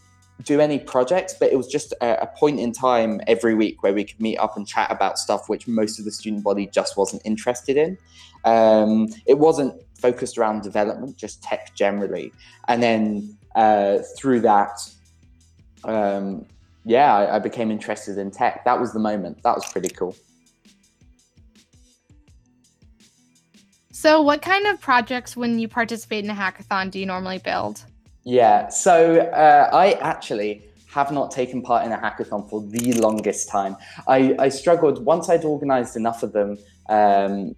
do 0.44 0.60
any 0.60 0.80
projects, 0.80 1.36
but 1.40 1.52
it 1.52 1.58
was 1.58 1.68
just 1.68 1.94
a, 2.02 2.24
a, 2.24 2.28
point 2.28 2.60
in 2.60 2.72
time 2.72 3.22
every 3.28 3.54
week 3.54 3.84
where 3.84 3.94
we 3.94 4.04
could 4.04 4.20
meet 4.20 4.38
up 4.38 4.58
and 4.58 4.68
chat 4.68 4.92
about 4.92 5.20
stuff 5.20 5.48
which 5.48 5.68
most 5.68 6.00
of 6.00 6.06
the 6.06 6.12
student 6.12 6.44
body 6.44 6.66
just 6.66 6.98
wasn't 6.98 7.22
interested 7.26 7.78
in. 7.78 7.98
Um, 8.44 9.10
it 9.28 9.38
wasn't 9.38 9.80
focused 10.00 10.38
around 10.38 10.64
development, 10.64 11.16
just 11.18 11.44
tech 11.44 11.76
generally. 11.76 12.34
And 12.68 12.82
then 12.82 13.38
uh, 13.56 14.00
through 14.18 14.42
that, 14.42 14.80
um, 15.84 16.46
yeah, 16.86 17.16
I, 17.16 17.36
I 17.36 17.40
became 17.40 17.72
interested 17.72 18.18
in 18.18 18.32
tech. 18.32 18.66
That 18.66 18.80
was 18.80 18.94
the 18.94 19.00
moment. 19.00 19.44
That 19.44 19.56
was 19.56 19.66
pretty 19.72 19.90
cool. 19.90 20.16
So, 23.92 24.22
what 24.22 24.42
kind 24.42 24.66
of 24.66 24.82
projects, 24.82 25.38
when 25.38 25.60
you 25.60 25.68
participate 25.68 26.24
in 26.24 26.32
a 26.32 26.34
hackathon, 26.34 26.90
do 26.90 27.00
you 27.00 27.06
normally 27.06 27.38
build? 27.38 27.84
Yeah, 28.24 28.70
so 28.70 29.20
uh, 29.20 29.70
I 29.72 29.94
actually 29.94 30.64
have 30.92 31.12
not 31.12 31.32
taken 31.32 31.62
part 31.62 31.86
in 31.86 31.92
a 31.92 31.98
hackathon 31.98 32.50
for 32.50 32.62
the 32.62 32.94
longest 32.94 33.50
time. 33.50 33.78
I, 34.08 34.36
I 34.40 34.50
struggled 34.50 35.06
once 35.06 35.30
I'd 35.30 35.46
organized 35.46 35.96
enough 35.96 36.24
of 36.24 36.34
them. 36.34 36.58
Um, 36.90 37.56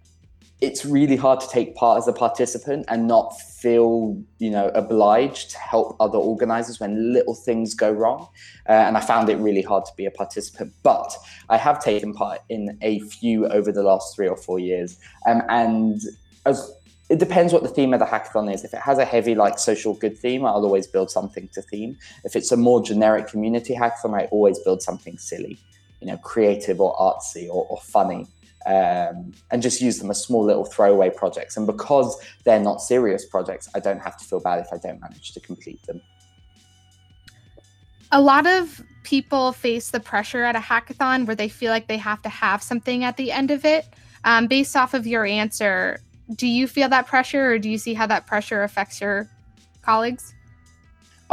it's 0.62 0.86
really 0.86 1.18
hard 1.18 1.42
to 1.42 1.48
take 1.50 1.76
part 1.76 1.98
as 1.98 2.08
a 2.08 2.14
participant 2.14 2.86
and 2.88 3.08
not 3.08 3.30
feel 3.40 4.18
you 4.40 4.50
know 4.50 4.70
obliged 4.70 5.52
to 5.52 5.58
help 5.58 5.96
other 6.00 6.18
organizers 6.18 6.80
when 6.80 7.14
little 7.14 7.36
things 7.36 7.74
go 7.74 7.92
wrong 7.92 8.28
uh, 8.70 8.72
and 8.72 8.98
i 8.98 9.02
found 9.02 9.30
it 9.30 9.36
really 9.38 9.62
hard 9.62 9.86
to 9.86 9.92
be 9.98 10.06
a 10.06 10.12
participant 10.12 10.72
but 10.84 11.16
i 11.50 11.58
have 11.58 11.84
taken 11.84 12.14
part 12.14 12.40
in 12.50 12.78
a 12.82 13.00
few 13.02 13.46
over 13.48 13.72
the 13.72 13.84
last 13.84 14.16
three 14.16 14.28
or 14.28 14.38
four 14.38 14.60
years 14.60 14.98
um, 15.28 15.42
and 15.50 16.02
as 16.46 16.72
it 17.10 17.20
depends 17.20 17.52
what 17.52 17.64
the 17.64 17.70
theme 17.70 17.94
of 17.94 18.00
the 18.00 18.06
hackathon 18.06 18.52
is. 18.52 18.64
If 18.64 18.74
it 18.74 18.80
has 18.80 18.98
a 18.98 19.06
heavy 19.06 19.36
like 19.36 19.60
social 19.60 19.94
good 19.94 20.18
theme, 20.18 20.46
I'll 20.46 20.64
always 20.64 20.88
build 20.88 21.12
something 21.12 21.50
to 21.50 21.62
theme. 21.62 21.98
If 22.24 22.36
it's 22.36 22.52
a 22.52 22.58
more 22.58 22.82
generic 22.82 23.28
community 23.28 23.76
hackathon, 23.76 24.20
I 24.20 24.26
always 24.32 24.58
build 24.60 24.82
something 24.82 25.18
silly, 25.18 25.60
you 26.00 26.08
know, 26.08 26.18
creative 26.18 26.80
or 26.80 26.96
artsy 26.96 27.48
or, 27.50 27.68
or 27.70 27.78
funny 27.82 28.26
um, 28.66 29.34
and 29.52 29.62
just 29.62 29.82
use 29.82 30.00
them 30.00 30.10
as 30.12 30.24
small 30.24 30.44
little 30.44 30.66
throwaway 30.66 31.10
projects. 31.10 31.58
And 31.58 31.68
because 31.68 32.16
they're 32.44 32.60
not 32.60 32.82
serious 32.82 33.26
projects, 33.26 33.70
I 33.76 33.80
don't 33.80 34.00
have 34.00 34.18
to 34.18 34.26
feel 34.26 34.40
bad 34.40 34.60
if 34.60 34.68
I 34.72 34.78
don't 34.78 35.00
manage 35.02 35.32
to 35.34 35.40
complete 35.40 35.82
them. 35.84 36.02
A 38.12 38.22
lot 38.22 38.46
of 38.46 38.82
people 39.04 39.52
face 39.52 39.92
the 39.92 40.00
pressure 40.00 40.44
at 40.44 40.56
a 40.56 40.60
hackathon 40.60 41.26
where 41.26 41.36
they 41.36 41.50
feel 41.50 41.72
like 41.72 41.88
they 41.88 41.98
have 41.98 42.22
to 42.22 42.30
have 42.30 42.62
something 42.62 43.04
at 43.04 43.18
the 43.18 43.32
end 43.32 43.52
of 43.52 43.66
it. 43.66 43.86
Um, 44.24 44.48
based 44.48 44.76
off 44.76 44.94
of 44.94 45.06
your 45.06 45.26
answer, 45.26 46.00
do 46.36 46.48
you 46.48 46.68
feel 46.68 46.90
that 46.90 47.08
pressure 47.08 47.52
or 47.52 47.60
do 47.60 47.70
you 47.70 47.78
see 47.78 47.94
how 47.94 48.08
that 48.08 48.26
pressure 48.26 48.64
affects 48.64 49.02
your 49.02 49.30
colleagues? 49.82 50.34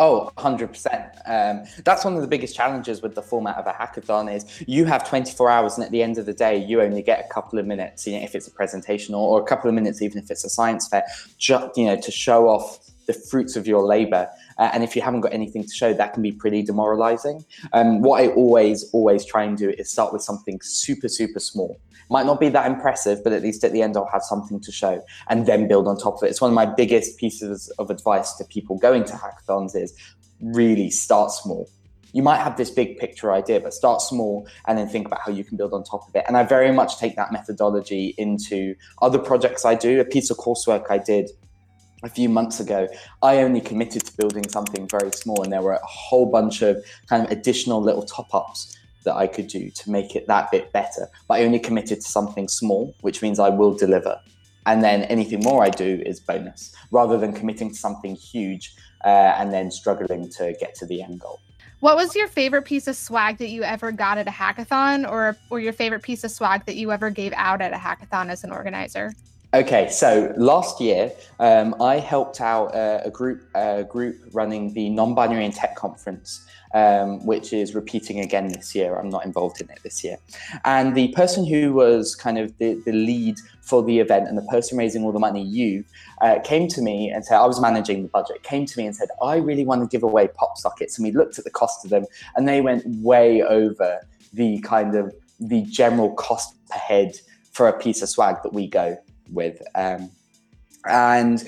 Oh, 0.02 0.32
100%. 0.38 0.96
Um, 1.26 1.66
that's 1.84 2.06
one 2.06 2.14
of 2.14 2.22
the 2.22 2.26
biggest 2.26 2.56
challenges 2.56 3.02
with 3.02 3.14
the 3.14 3.20
format 3.20 3.58
of 3.58 3.66
a 3.66 3.72
hackathon 3.72 4.34
is 4.34 4.46
you 4.66 4.86
have 4.86 5.06
24 5.06 5.50
hours 5.50 5.74
and 5.74 5.84
at 5.84 5.90
the 5.90 6.02
end 6.02 6.16
of 6.16 6.24
the 6.24 6.32
day, 6.32 6.56
you 6.56 6.80
only 6.80 7.02
get 7.02 7.22
a 7.22 7.28
couple 7.30 7.58
of 7.58 7.66
minutes, 7.66 8.06
you 8.06 8.14
know, 8.16 8.24
if 8.24 8.34
it's 8.34 8.48
a 8.48 8.50
presentation 8.50 9.14
or, 9.14 9.28
or 9.28 9.42
a 9.42 9.44
couple 9.44 9.68
of 9.68 9.74
minutes, 9.74 10.00
even 10.00 10.16
if 10.16 10.30
it's 10.30 10.42
a 10.42 10.48
science 10.48 10.88
fair, 10.88 11.04
just, 11.36 11.76
you 11.76 11.84
know, 11.84 12.00
to 12.00 12.10
show 12.10 12.48
off 12.48 12.78
the 13.04 13.12
fruits 13.12 13.56
of 13.56 13.66
your 13.66 13.82
labor. 13.82 14.26
Uh, 14.60 14.70
and 14.74 14.84
if 14.84 14.94
you 14.94 15.00
haven't 15.00 15.22
got 15.22 15.32
anything 15.32 15.64
to 15.64 15.74
show, 15.74 15.94
that 15.94 16.12
can 16.12 16.22
be 16.22 16.30
pretty 16.30 16.62
demoralizing. 16.62 17.42
Um, 17.72 18.02
what 18.02 18.22
I 18.22 18.28
always, 18.28 18.84
always 18.92 19.24
try 19.24 19.42
and 19.42 19.56
do 19.56 19.70
is 19.70 19.90
start 19.90 20.12
with 20.12 20.22
something 20.22 20.60
super, 20.62 21.08
super 21.08 21.40
small. 21.40 21.80
Might 22.10 22.26
not 22.26 22.38
be 22.38 22.50
that 22.50 22.66
impressive, 22.70 23.24
but 23.24 23.32
at 23.32 23.42
least 23.42 23.64
at 23.64 23.72
the 23.72 23.80
end, 23.80 23.96
I'll 23.96 24.10
have 24.12 24.22
something 24.22 24.60
to 24.60 24.70
show 24.70 25.02
and 25.28 25.46
then 25.46 25.66
build 25.66 25.88
on 25.88 25.96
top 25.96 26.18
of 26.18 26.24
it. 26.24 26.26
It's 26.26 26.42
one 26.42 26.50
of 26.50 26.54
my 26.54 26.66
biggest 26.66 27.18
pieces 27.18 27.72
of 27.78 27.88
advice 27.88 28.34
to 28.34 28.44
people 28.44 28.76
going 28.76 29.04
to 29.04 29.14
hackathons 29.14 29.74
is 29.74 29.96
really 30.42 30.90
start 30.90 31.30
small. 31.30 31.70
You 32.12 32.22
might 32.22 32.38
have 32.38 32.56
this 32.56 32.70
big 32.70 32.98
picture 32.98 33.32
idea, 33.32 33.60
but 33.60 33.72
start 33.72 34.02
small 34.02 34.46
and 34.66 34.76
then 34.76 34.88
think 34.88 35.06
about 35.06 35.20
how 35.24 35.32
you 35.32 35.44
can 35.44 35.56
build 35.56 35.72
on 35.72 35.84
top 35.84 36.06
of 36.06 36.14
it. 36.14 36.24
And 36.26 36.36
I 36.36 36.42
very 36.42 36.72
much 36.72 36.98
take 36.98 37.16
that 37.16 37.32
methodology 37.32 38.14
into 38.18 38.74
other 39.00 39.18
projects 39.18 39.64
I 39.64 39.74
do. 39.74 40.00
A 40.00 40.04
piece 40.04 40.28
of 40.28 40.36
coursework 40.36 40.90
I 40.90 40.98
did 40.98 41.30
a 42.02 42.08
few 42.08 42.28
months 42.28 42.60
ago, 42.60 42.88
I 43.22 43.38
only 43.38 43.60
committed 43.60 44.04
to 44.06 44.16
building 44.16 44.48
something 44.48 44.88
very 44.88 45.12
small, 45.12 45.42
and 45.42 45.52
there 45.52 45.62
were 45.62 45.72
a 45.72 45.86
whole 45.86 46.26
bunch 46.26 46.62
of 46.62 46.84
kind 47.08 47.24
of 47.24 47.30
additional 47.30 47.80
little 47.82 48.02
top 48.02 48.34
ups 48.34 48.76
that 49.04 49.16
I 49.16 49.26
could 49.26 49.46
do 49.46 49.70
to 49.70 49.90
make 49.90 50.14
it 50.14 50.26
that 50.26 50.50
bit 50.50 50.72
better. 50.72 51.08
But 51.28 51.40
I 51.40 51.44
only 51.44 51.58
committed 51.58 52.00
to 52.00 52.08
something 52.08 52.48
small, 52.48 52.94
which 53.00 53.22
means 53.22 53.38
I 53.38 53.48
will 53.48 53.74
deliver. 53.74 54.20
And 54.66 54.84
then 54.84 55.04
anything 55.04 55.40
more 55.40 55.64
I 55.64 55.70
do 55.70 56.02
is 56.04 56.20
bonus, 56.20 56.74
rather 56.90 57.16
than 57.16 57.32
committing 57.32 57.70
to 57.70 57.76
something 57.76 58.14
huge 58.14 58.74
uh, 59.04 59.34
and 59.38 59.52
then 59.52 59.70
struggling 59.70 60.28
to 60.30 60.54
get 60.60 60.74
to 60.76 60.86
the 60.86 61.02
end 61.02 61.20
goal. 61.20 61.40
What 61.80 61.96
was 61.96 62.14
your 62.14 62.28
favorite 62.28 62.66
piece 62.66 62.86
of 62.88 62.96
swag 62.96 63.38
that 63.38 63.48
you 63.48 63.62
ever 63.62 63.90
got 63.90 64.18
at 64.18 64.28
a 64.28 64.30
hackathon, 64.30 65.10
or 65.10 65.38
or 65.48 65.60
your 65.60 65.72
favorite 65.72 66.02
piece 66.02 66.24
of 66.24 66.30
swag 66.30 66.66
that 66.66 66.76
you 66.76 66.92
ever 66.92 67.08
gave 67.08 67.32
out 67.34 67.62
at 67.62 67.72
a 67.72 67.76
hackathon 67.76 68.28
as 68.28 68.44
an 68.44 68.52
organizer? 68.52 69.14
Okay, 69.52 69.90
so 69.90 70.32
last 70.36 70.80
year 70.80 71.10
um, 71.40 71.74
I 71.82 71.98
helped 71.98 72.40
out 72.40 72.72
uh, 72.72 73.00
a 73.04 73.10
group 73.10 73.42
group 73.88 74.16
running 74.32 74.72
the 74.74 74.90
non-binary 74.90 75.44
and 75.44 75.52
tech 75.52 75.74
conference, 75.74 76.46
um, 76.72 77.26
which 77.26 77.52
is 77.52 77.74
repeating 77.74 78.20
again 78.20 78.46
this 78.46 78.76
year. 78.76 78.96
I'm 78.96 79.08
not 79.08 79.24
involved 79.24 79.60
in 79.60 79.68
it 79.68 79.80
this 79.82 80.04
year, 80.04 80.18
and 80.64 80.94
the 80.94 81.08
person 81.14 81.44
who 81.44 81.72
was 81.72 82.14
kind 82.14 82.38
of 82.38 82.56
the, 82.58 82.80
the 82.86 82.92
lead 82.92 83.38
for 83.60 83.82
the 83.82 83.98
event 83.98 84.28
and 84.28 84.38
the 84.38 84.42
person 84.42 84.78
raising 84.78 85.02
all 85.02 85.10
the 85.10 85.18
money, 85.18 85.42
you, 85.42 85.82
uh, 86.20 86.38
came 86.44 86.68
to 86.68 86.80
me 86.80 87.10
and 87.10 87.24
said 87.24 87.36
I 87.36 87.46
was 87.46 87.60
managing 87.60 88.02
the 88.04 88.08
budget. 88.08 88.44
Came 88.44 88.66
to 88.66 88.78
me 88.78 88.86
and 88.86 88.94
said 88.94 89.08
I 89.20 89.36
really 89.38 89.64
want 89.64 89.82
to 89.82 89.88
give 89.88 90.04
away 90.04 90.28
pop 90.28 90.58
sockets, 90.58 90.96
and 90.96 91.04
we 91.04 91.10
looked 91.10 91.40
at 91.40 91.44
the 91.44 91.50
cost 91.50 91.84
of 91.84 91.90
them, 91.90 92.04
and 92.36 92.46
they 92.46 92.60
went 92.60 92.84
way 92.86 93.42
over 93.42 94.06
the 94.32 94.60
kind 94.60 94.94
of 94.94 95.12
the 95.40 95.62
general 95.62 96.14
cost 96.14 96.54
per 96.68 96.78
head 96.78 97.16
for 97.50 97.66
a 97.66 97.76
piece 97.76 98.00
of 98.00 98.08
swag 98.08 98.36
that 98.44 98.52
we 98.52 98.68
go 98.68 98.96
with. 99.32 99.62
Um, 99.74 100.10
and 100.86 101.42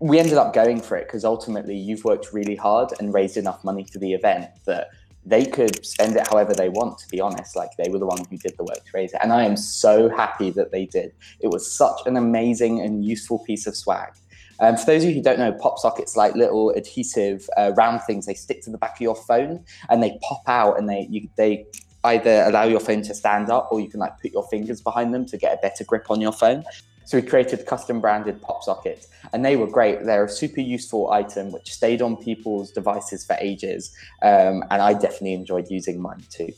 we 0.00 0.18
ended 0.18 0.34
up 0.34 0.54
going 0.54 0.80
for 0.80 0.96
it 0.96 1.06
because 1.06 1.24
ultimately 1.24 1.76
you've 1.76 2.04
worked 2.04 2.32
really 2.32 2.56
hard 2.56 2.92
and 2.98 3.12
raised 3.12 3.36
enough 3.36 3.64
money 3.64 3.86
for 3.92 3.98
the 3.98 4.12
event 4.12 4.46
that 4.66 4.88
they 5.26 5.44
could 5.44 5.84
spend 5.84 6.16
it 6.16 6.26
however 6.28 6.54
they 6.54 6.68
want, 6.68 6.98
to 6.98 7.08
be 7.08 7.20
honest. 7.20 7.56
Like 7.56 7.70
they 7.76 7.90
were 7.90 7.98
the 7.98 8.06
one 8.06 8.24
who 8.30 8.38
did 8.38 8.56
the 8.56 8.64
work 8.64 8.84
to 8.84 8.90
raise 8.94 9.12
it. 9.12 9.20
And 9.22 9.32
I 9.32 9.44
am 9.44 9.56
so 9.56 10.08
happy 10.08 10.50
that 10.50 10.72
they 10.72 10.86
did. 10.86 11.12
It 11.40 11.48
was 11.48 11.70
such 11.70 12.00
an 12.06 12.16
amazing 12.16 12.80
and 12.80 13.04
useful 13.04 13.40
piece 13.40 13.66
of 13.66 13.76
swag. 13.76 14.12
Um, 14.60 14.76
for 14.76 14.86
those 14.86 15.04
of 15.04 15.10
you 15.10 15.16
who 15.16 15.22
don't 15.22 15.38
know, 15.38 15.52
pop 15.52 15.78
sockets 15.78 16.16
like 16.16 16.34
little 16.34 16.70
adhesive 16.70 17.48
uh, 17.56 17.72
round 17.76 18.02
things. 18.02 18.26
They 18.26 18.34
stick 18.34 18.62
to 18.62 18.70
the 18.70 18.78
back 18.78 18.96
of 18.96 19.00
your 19.00 19.14
phone 19.14 19.64
and 19.88 20.02
they 20.02 20.18
pop 20.22 20.42
out 20.46 20.78
and 20.78 20.88
they 20.88 21.06
you, 21.10 21.28
they 21.36 21.66
either 22.04 22.44
allow 22.46 22.64
your 22.64 22.80
phone 22.80 23.02
to 23.02 23.14
stand 23.14 23.50
up 23.50 23.68
or 23.70 23.80
you 23.80 23.88
can 23.88 24.00
like 24.00 24.20
put 24.20 24.32
your 24.32 24.46
fingers 24.48 24.80
behind 24.80 25.12
them 25.12 25.26
to 25.26 25.36
get 25.36 25.54
a 25.54 25.60
better 25.60 25.84
grip 25.84 26.10
on 26.10 26.20
your 26.20 26.32
phone. 26.32 26.64
So 27.08 27.16
we 27.16 27.22
created 27.22 27.64
custom 27.64 28.02
branded 28.02 28.42
pop 28.42 28.62
sockets 28.62 29.08
and 29.32 29.42
they 29.42 29.56
were 29.56 29.66
great. 29.66 30.04
They're 30.04 30.26
a 30.26 30.28
super 30.28 30.60
useful 30.60 31.10
item 31.10 31.50
which 31.52 31.72
stayed 31.72 32.02
on 32.02 32.18
people's 32.18 32.70
devices 32.70 33.24
for 33.24 33.34
ages. 33.40 33.96
Um, 34.20 34.62
and 34.70 34.82
I 34.82 34.92
definitely 34.92 35.32
enjoyed 35.32 35.70
using 35.70 36.02
mine 36.02 36.22
too. 36.28 36.52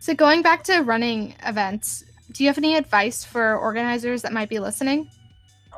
So 0.00 0.12
going 0.12 0.42
back 0.42 0.64
to 0.64 0.80
running 0.80 1.36
events, 1.46 2.04
do 2.32 2.42
you 2.42 2.48
have 2.48 2.58
any 2.58 2.74
advice 2.74 3.24
for 3.24 3.56
organizers 3.56 4.22
that 4.22 4.32
might 4.32 4.48
be 4.48 4.58
listening? 4.58 5.08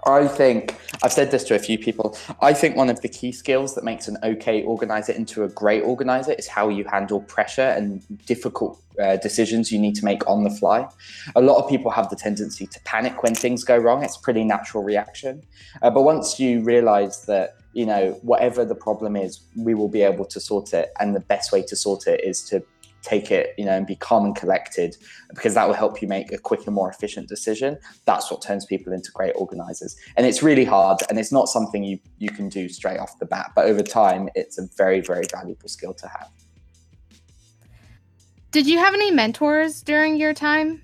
I 0.06 0.28
think 0.28 0.76
I've 1.02 1.12
said 1.12 1.30
this 1.30 1.44
to 1.44 1.54
a 1.54 1.58
few 1.58 1.78
people. 1.78 2.16
I 2.40 2.52
think 2.52 2.76
one 2.76 2.90
of 2.90 3.00
the 3.00 3.08
key 3.08 3.32
skills 3.32 3.74
that 3.74 3.84
makes 3.84 4.06
an 4.08 4.18
okay 4.22 4.62
organizer 4.62 5.12
into 5.12 5.44
a 5.44 5.48
great 5.48 5.82
organizer 5.82 6.32
is 6.32 6.46
how 6.46 6.68
you 6.68 6.84
handle 6.84 7.20
pressure 7.22 7.62
and 7.62 8.02
difficult 8.26 8.80
uh, 9.02 9.16
decisions 9.16 9.72
you 9.72 9.78
need 9.78 9.94
to 9.96 10.04
make 10.04 10.26
on 10.28 10.44
the 10.44 10.50
fly. 10.50 10.86
A 11.36 11.40
lot 11.40 11.62
of 11.62 11.68
people 11.68 11.90
have 11.90 12.10
the 12.10 12.16
tendency 12.16 12.66
to 12.66 12.80
panic 12.80 13.22
when 13.22 13.34
things 13.34 13.64
go 13.64 13.76
wrong. 13.76 14.04
It's 14.04 14.16
a 14.16 14.20
pretty 14.20 14.44
natural 14.44 14.84
reaction. 14.84 15.42
Uh, 15.82 15.90
but 15.90 16.02
once 16.02 16.38
you 16.38 16.62
realize 16.62 17.24
that, 17.26 17.56
you 17.72 17.86
know, 17.86 18.12
whatever 18.22 18.64
the 18.64 18.74
problem 18.74 19.16
is, 19.16 19.40
we 19.56 19.74
will 19.74 19.88
be 19.88 20.02
able 20.02 20.26
to 20.26 20.38
sort 20.38 20.72
it. 20.74 20.92
And 21.00 21.14
the 21.14 21.20
best 21.20 21.50
way 21.50 21.62
to 21.62 21.76
sort 21.76 22.06
it 22.06 22.22
is 22.22 22.42
to 22.44 22.62
take 23.04 23.30
it, 23.30 23.54
you 23.58 23.64
know, 23.64 23.72
and 23.72 23.86
be 23.86 23.96
calm 23.96 24.24
and 24.24 24.34
collected 24.34 24.96
because 25.34 25.54
that 25.54 25.66
will 25.66 25.74
help 25.74 26.00
you 26.00 26.08
make 26.08 26.32
a 26.32 26.38
quicker, 26.38 26.70
more 26.70 26.90
efficient 26.90 27.28
decision. 27.28 27.78
That's 28.06 28.30
what 28.30 28.42
turns 28.42 28.64
people 28.64 28.92
into 28.92 29.10
great 29.12 29.34
organizers. 29.36 29.96
And 30.16 30.26
it's 30.26 30.42
really 30.42 30.64
hard 30.64 31.00
and 31.08 31.18
it's 31.18 31.30
not 31.30 31.48
something 31.48 31.84
you, 31.84 31.98
you 32.18 32.30
can 32.30 32.48
do 32.48 32.68
straight 32.68 32.98
off 32.98 33.18
the 33.18 33.26
bat. 33.26 33.52
But 33.54 33.66
over 33.66 33.82
time, 33.82 34.28
it's 34.34 34.58
a 34.58 34.66
very, 34.76 35.00
very 35.00 35.24
valuable 35.30 35.68
skill 35.68 35.94
to 35.94 36.08
have. 36.08 36.30
Did 38.50 38.66
you 38.66 38.78
have 38.78 38.94
any 38.94 39.10
mentors 39.10 39.82
during 39.82 40.16
your 40.16 40.32
time? 40.32 40.82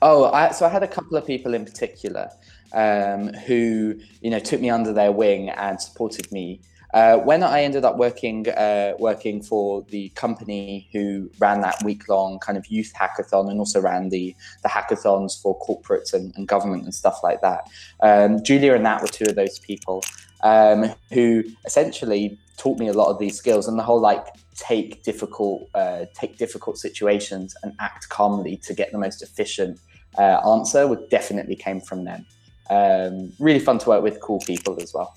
Oh, 0.00 0.30
I, 0.32 0.52
so 0.52 0.64
I 0.66 0.68
had 0.68 0.82
a 0.82 0.88
couple 0.88 1.16
of 1.16 1.26
people 1.26 1.52
in 1.52 1.64
particular 1.64 2.30
um, 2.72 3.28
who, 3.28 4.00
you 4.20 4.30
know, 4.30 4.38
took 4.38 4.60
me 4.60 4.70
under 4.70 4.92
their 4.92 5.12
wing 5.12 5.50
and 5.50 5.80
supported 5.80 6.30
me 6.32 6.60
uh, 6.96 7.18
when 7.18 7.42
I 7.42 7.60
ended 7.60 7.84
up 7.84 7.98
working 7.98 8.48
uh, 8.48 8.94
working 8.98 9.42
for 9.42 9.82
the 9.90 10.08
company 10.10 10.88
who 10.92 11.30
ran 11.38 11.60
that 11.60 11.76
week 11.84 12.08
long 12.08 12.38
kind 12.38 12.56
of 12.56 12.66
youth 12.68 12.90
hackathon 12.98 13.50
and 13.50 13.58
also 13.58 13.82
ran 13.82 14.08
the 14.08 14.34
the 14.62 14.70
hackathons 14.70 15.38
for 15.42 15.58
corporates 15.60 16.14
and, 16.14 16.34
and 16.36 16.48
government 16.48 16.84
and 16.84 16.94
stuff 16.94 17.18
like 17.22 17.42
that, 17.42 17.68
um, 18.00 18.42
Julia 18.42 18.72
and 18.72 18.84
Nat 18.84 19.02
were 19.02 19.08
two 19.08 19.26
of 19.28 19.34
those 19.34 19.58
people 19.58 20.02
um, 20.42 20.90
who 21.12 21.44
essentially 21.66 22.38
taught 22.56 22.78
me 22.78 22.88
a 22.88 22.94
lot 22.94 23.08
of 23.10 23.18
these 23.18 23.36
skills 23.36 23.68
and 23.68 23.78
the 23.78 23.82
whole 23.82 24.00
like 24.00 24.26
take 24.54 25.02
difficult 25.02 25.68
uh, 25.74 26.06
take 26.14 26.38
difficult 26.38 26.78
situations 26.78 27.54
and 27.62 27.74
act 27.78 28.08
calmly 28.08 28.56
to 28.56 28.72
get 28.72 28.90
the 28.90 28.98
most 28.98 29.22
efficient 29.22 29.78
uh, 30.16 30.40
answer 30.50 30.88
would 30.88 31.10
definitely 31.10 31.56
came 31.56 31.78
from 31.78 32.04
them. 32.04 32.24
Um, 32.70 33.34
really 33.38 33.60
fun 33.60 33.78
to 33.80 33.88
work 33.90 34.02
with 34.02 34.18
cool 34.22 34.40
people 34.40 34.80
as 34.80 34.94
well. 34.94 35.14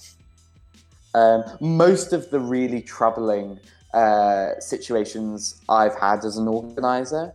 Um, 1.16 1.44
most 1.60 2.14
of 2.14 2.30
the 2.30 2.40
really 2.40 2.82
troubling 2.82 3.60
uh, 3.94 4.60
situations 4.60 5.60
I've 5.68 5.96
had 5.96 6.24
as 6.24 6.38
an 6.38 6.48
organizer, 6.48 7.34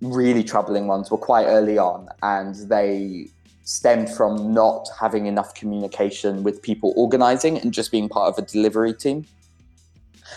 really 0.00 0.42
troubling 0.42 0.86
ones, 0.86 1.10
were 1.10 1.18
quite 1.18 1.46
early 1.46 1.78
on, 1.78 2.08
and 2.22 2.56
they 2.68 3.28
stemmed 3.62 4.10
from 4.10 4.52
not 4.52 4.88
having 5.00 5.26
enough 5.26 5.54
communication 5.54 6.42
with 6.42 6.60
people 6.60 6.92
organizing 6.96 7.58
and 7.58 7.72
just 7.72 7.90
being 7.90 8.08
part 8.08 8.28
of 8.28 8.42
a 8.42 8.46
delivery 8.46 8.92
team. 8.92 9.24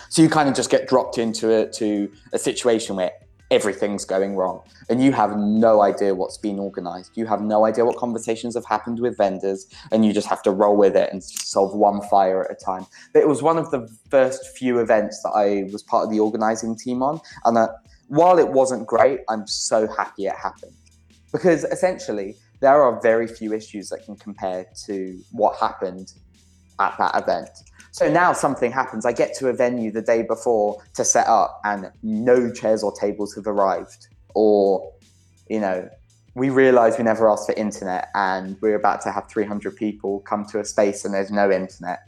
So 0.08 0.22
you 0.22 0.28
kind 0.28 0.48
of 0.48 0.54
just 0.54 0.70
get 0.70 0.88
dropped 0.88 1.18
into 1.18 1.54
a, 1.54 1.70
to 1.72 2.10
a 2.32 2.38
situation 2.38 2.96
where 2.96 3.12
everything's 3.50 4.04
going 4.04 4.36
wrong. 4.36 4.62
And 4.88 5.02
you 5.02 5.12
have 5.12 5.36
no 5.36 5.82
idea 5.82 6.14
what's 6.14 6.38
been 6.38 6.58
organized. 6.58 7.12
You 7.16 7.26
have 7.26 7.40
no 7.40 7.64
idea 7.64 7.84
what 7.84 7.96
conversations 7.96 8.54
have 8.54 8.66
happened 8.66 9.00
with 9.00 9.16
vendors 9.16 9.66
and 9.90 10.04
you 10.04 10.12
just 10.12 10.28
have 10.28 10.42
to 10.42 10.50
roll 10.50 10.76
with 10.76 10.96
it 10.96 11.10
and 11.12 11.22
solve 11.22 11.74
one 11.74 12.02
fire 12.02 12.44
at 12.44 12.50
a 12.50 12.54
time. 12.54 12.86
But 13.12 13.20
it 13.20 13.28
was 13.28 13.42
one 13.42 13.58
of 13.58 13.70
the 13.70 13.88
first 14.10 14.56
few 14.56 14.78
events 14.78 15.22
that 15.22 15.30
i 15.30 15.68
was 15.72 15.82
part 15.82 16.04
of 16.04 16.10
the 16.10 16.20
organizing 16.20 16.76
team 16.76 17.02
on 17.02 17.20
and 17.44 17.68
while 18.08 18.38
it 18.38 18.48
wasn't 18.48 18.86
great 18.86 19.20
i'm 19.28 19.46
so 19.46 19.86
happy 19.86 20.26
it 20.26 20.34
happened. 20.36 20.72
Because 21.32 21.64
essentially 21.64 22.36
there 22.60 22.82
are 22.82 23.00
very 23.00 23.26
few 23.26 23.52
issues 23.52 23.88
that 23.90 24.04
can 24.04 24.16
compare 24.16 24.66
to 24.86 25.18
what 25.32 25.58
happened 25.58 26.12
at 26.80 26.96
that 26.98 27.22
event 27.22 27.50
so 27.90 28.10
now 28.10 28.32
something 28.32 28.70
happens. 28.70 29.06
I 29.06 29.12
get 29.12 29.34
to 29.38 29.48
a 29.48 29.52
venue 29.52 29.90
the 29.90 30.02
day 30.02 30.22
before 30.22 30.82
to 30.94 31.04
set 31.04 31.26
up, 31.26 31.60
and 31.64 31.90
no 32.02 32.52
chairs 32.52 32.82
or 32.82 32.92
tables 32.92 33.34
have 33.34 33.46
arrived. 33.46 34.08
Or, 34.34 34.92
you 35.48 35.60
know, 35.60 35.88
we 36.34 36.50
realize 36.50 36.96
we 36.98 37.04
never 37.04 37.28
asked 37.28 37.46
for 37.46 37.54
internet, 37.54 38.08
and 38.14 38.56
we're 38.60 38.76
about 38.76 39.00
to 39.02 39.10
have 39.10 39.28
300 39.28 39.74
people 39.76 40.20
come 40.20 40.44
to 40.46 40.60
a 40.60 40.64
space 40.64 41.04
and 41.04 41.12
there's 41.12 41.30
no 41.30 41.50
internet. 41.50 42.00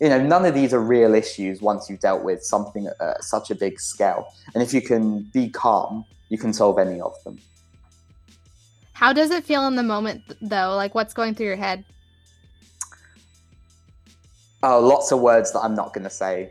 You 0.00 0.08
know, 0.08 0.22
none 0.22 0.44
of 0.44 0.54
these 0.54 0.74
are 0.74 0.80
real 0.80 1.14
issues 1.14 1.62
once 1.62 1.88
you've 1.88 2.00
dealt 2.00 2.24
with 2.24 2.42
something 2.42 2.88
at 3.00 3.24
such 3.24 3.50
a 3.50 3.54
big 3.54 3.80
scale. 3.80 4.26
And 4.52 4.62
if 4.62 4.74
you 4.74 4.80
can 4.80 5.22
be 5.32 5.48
calm, 5.48 6.04
you 6.28 6.38
can 6.38 6.52
solve 6.52 6.78
any 6.78 7.00
of 7.00 7.14
them. 7.24 7.38
How 8.92 9.12
does 9.12 9.30
it 9.30 9.44
feel 9.44 9.66
in 9.66 9.76
the 9.76 9.82
moment, 9.82 10.22
though? 10.40 10.74
Like, 10.76 10.94
what's 10.94 11.14
going 11.14 11.34
through 11.34 11.46
your 11.46 11.56
head? 11.56 11.84
Oh, 14.66 14.80
lots 14.80 15.12
of 15.12 15.20
words 15.20 15.52
that 15.52 15.60
I'm 15.60 15.74
not 15.74 15.92
going 15.92 16.04
to 16.04 16.10
say 16.10 16.50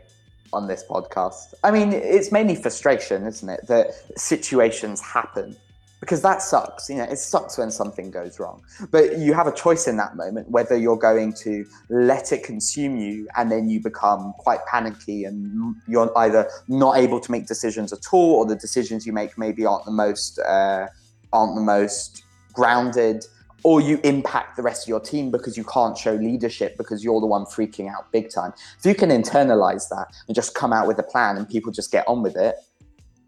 on 0.52 0.68
this 0.68 0.84
podcast. 0.88 1.52
I 1.64 1.72
mean, 1.72 1.92
it's 1.92 2.30
mainly 2.30 2.54
frustration, 2.54 3.26
isn't 3.26 3.48
it? 3.48 3.66
That 3.66 3.92
situations 4.16 5.00
happen 5.00 5.56
because 5.98 6.22
that 6.22 6.40
sucks. 6.40 6.88
You 6.88 6.98
know, 6.98 7.04
it 7.04 7.18
sucks 7.18 7.58
when 7.58 7.72
something 7.72 8.12
goes 8.12 8.38
wrong. 8.38 8.62
But 8.92 9.18
you 9.18 9.34
have 9.34 9.48
a 9.48 9.52
choice 9.52 9.88
in 9.88 9.96
that 9.96 10.14
moment 10.14 10.48
whether 10.48 10.76
you're 10.76 10.96
going 10.96 11.32
to 11.42 11.66
let 11.88 12.30
it 12.30 12.44
consume 12.44 12.96
you 12.96 13.26
and 13.34 13.50
then 13.50 13.68
you 13.68 13.80
become 13.80 14.32
quite 14.38 14.64
panicky 14.66 15.24
and 15.24 15.74
you're 15.88 16.16
either 16.16 16.48
not 16.68 16.98
able 16.98 17.18
to 17.18 17.32
make 17.32 17.48
decisions 17.48 17.92
at 17.92 18.12
all 18.12 18.36
or 18.36 18.46
the 18.46 18.54
decisions 18.54 19.04
you 19.04 19.12
make 19.12 19.36
maybe 19.36 19.66
aren't 19.66 19.86
the 19.86 19.90
most 19.90 20.38
uh, 20.38 20.86
aren't 21.32 21.56
the 21.56 21.62
most 21.62 22.22
grounded 22.52 23.24
or 23.64 23.80
you 23.80 23.98
impact 24.04 24.56
the 24.56 24.62
rest 24.62 24.84
of 24.84 24.88
your 24.88 25.00
team 25.00 25.30
because 25.30 25.56
you 25.56 25.64
can't 25.64 25.96
show 25.96 26.12
leadership 26.12 26.76
because 26.76 27.02
you're 27.02 27.20
the 27.20 27.26
one 27.26 27.44
freaking 27.46 27.90
out 27.90 28.12
big 28.12 28.30
time. 28.30 28.52
If 28.78 28.84
you 28.84 28.94
can 28.94 29.08
internalize 29.08 29.88
that 29.88 30.08
and 30.28 30.34
just 30.34 30.54
come 30.54 30.72
out 30.72 30.86
with 30.86 30.98
a 30.98 31.02
plan 31.02 31.38
and 31.38 31.48
people 31.48 31.72
just 31.72 31.90
get 31.90 32.06
on 32.06 32.22
with 32.22 32.36
it, 32.36 32.56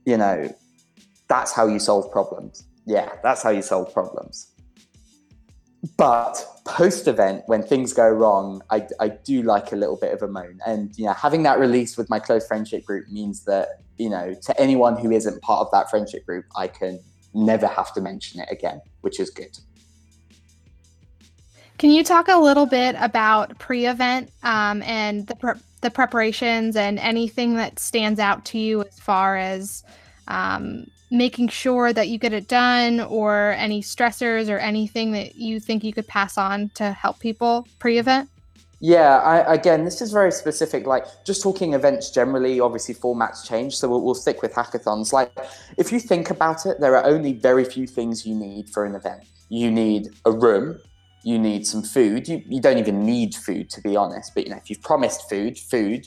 you 0.05 0.19
know, 0.19 0.55
that's 1.27 1.53
how 1.53 1.67
you 1.67 1.79
solve 1.79 2.13
problems. 2.13 2.67
Yeah, 2.85 3.11
that's 3.23 3.43
how 3.43 3.51
you 3.51 3.63
solve 3.63 3.93
problems. 3.93 4.53
But 5.97 6.45
post 6.67 7.09
event, 7.09 7.45
when 7.47 7.63
things 7.63 7.95
go 7.95 8.09
wrong, 8.09 8.61
I, 8.71 8.87
I 9.01 9.09
do 9.09 9.43
like 9.43 9.73
a 9.73 9.77
little 9.77 9.97
bit 9.97 10.13
of 10.13 10.23
a 10.23 10.29
moan. 10.29 10.61
And, 10.67 10.97
you 10.99 11.07
know, 11.07 11.15
having 11.15 11.45
that 11.45 11.59
release 11.59 11.97
with 11.97 12.11
my 12.11 12.19
close 12.19 12.47
friendship 12.47 12.85
group 12.85 13.09
means 13.09 13.45
that, 13.45 13.81
you 13.97 14.11
know, 14.11 14.35
to 14.35 14.61
anyone 14.61 14.97
who 14.97 15.11
isn't 15.11 15.41
part 15.43 15.61
of 15.61 15.71
that 15.73 15.89
friendship 15.89 16.27
group, 16.27 16.45
I 16.57 16.69
can 16.69 17.01
never 17.33 17.67
have 17.67 17.95
to 17.95 18.01
mention 18.01 18.41
it 18.41 18.49
again, 18.51 18.83
which 19.01 19.19
is 19.19 19.31
good. 19.31 19.57
Can 21.79 21.91
you 21.91 22.03
talk 22.03 22.29
a 22.29 22.39
little 22.39 22.67
bit 22.67 22.97
about 22.99 23.59
pre-event 23.59 24.31
um, 24.43 24.83
and 24.83 25.27
the 25.27 25.37
pre- 25.37 25.61
the 25.83 25.91
preparations 25.91 26.75
and 26.75 26.99
anything 26.99 27.55
that 27.57 27.79
stands 27.79 28.19
out 28.19 28.45
to 28.47 28.59
you 28.59 28.81
as 28.83 28.99
far 28.99 29.37
as 29.37 29.85
um, 30.27 30.87
making 31.11 31.49
sure 31.49 31.93
that 31.93 32.09
you 32.09 32.19
get 32.19 32.33
it 32.33 32.49
done, 32.49 33.01
or 33.01 33.53
any 33.53 33.83
stressors 33.83 34.49
or 34.49 34.59
anything 34.59 35.13
that 35.13 35.37
you 35.37 35.61
think 35.61 35.85
you 35.85 35.93
could 35.93 36.07
pass 36.09 36.39
on 36.39 36.71
to 36.71 36.93
help 36.93 37.21
people 37.21 37.69
pre-event? 37.79 38.29
Yeah, 38.81 39.19
I, 39.19 39.55
again, 39.55 39.85
this 39.85 40.01
is 40.01 40.13
very 40.13 40.33
specific. 40.33 40.87
Like 40.87 41.05
just 41.25 41.43
talking 41.43 41.75
events 41.75 42.11
generally, 42.11 42.59
obviously 42.59 42.95
formats 42.95 43.47
change, 43.47 43.77
so 43.77 43.89
we'll, 43.89 44.03
we'll 44.03 44.15
stick 44.15 44.43
with 44.43 44.53
hackathons. 44.53 45.13
Like 45.13 45.31
if 45.77 45.93
you 45.93 46.01
think 46.01 46.31
about 46.31 46.67
it, 46.67 46.81
there 46.81 46.97
are 46.97 47.05
only 47.05 47.35
very 47.35 47.65
few 47.65 47.87
things 47.87 48.27
you 48.27 48.35
need 48.35 48.69
for 48.71 48.85
an 48.85 48.95
event. 48.95 49.23
You 49.49 49.71
need 49.71 50.09
a 50.25 50.33
room, 50.33 50.79
you 51.27 51.41
need 51.41 51.67
some 51.67 51.83
food. 51.83 52.29
You, 52.29 52.41
you 52.47 52.61
don't 52.61 52.79
even 52.79 53.05
need 53.05 53.35
food, 53.35 53.69
to 53.71 53.81
be 53.81 53.97
honest. 53.97 54.33
But 54.33 54.45
you 54.45 54.51
know, 54.51 54.59
if 54.59 54.71
you've 54.71 54.81
promised 54.83 55.29
food, 55.29 55.59
food, 55.59 56.07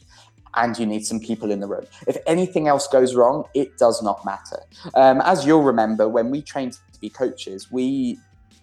and 0.56 0.80
you 0.80 0.86
need 0.86 1.06
some 1.06 1.20
people 1.20 1.52
in 1.52 1.60
the 1.60 1.68
room. 1.68 1.86
If 2.08 2.18
anything 2.26 2.70
else 2.70 2.88
goes 2.88 3.14
wrong, 3.16 3.44
it 3.54 3.78
does 3.78 4.02
not 4.02 4.24
matter. 4.26 4.62
Um, 4.96 5.22
as 5.22 5.46
you'll 5.46 5.62
remember, 5.62 6.08
when 6.08 6.32
we 6.32 6.42
trained 6.42 6.74
to 6.94 7.00
be 7.02 7.10
coaches, 7.10 7.70
we 7.70 8.18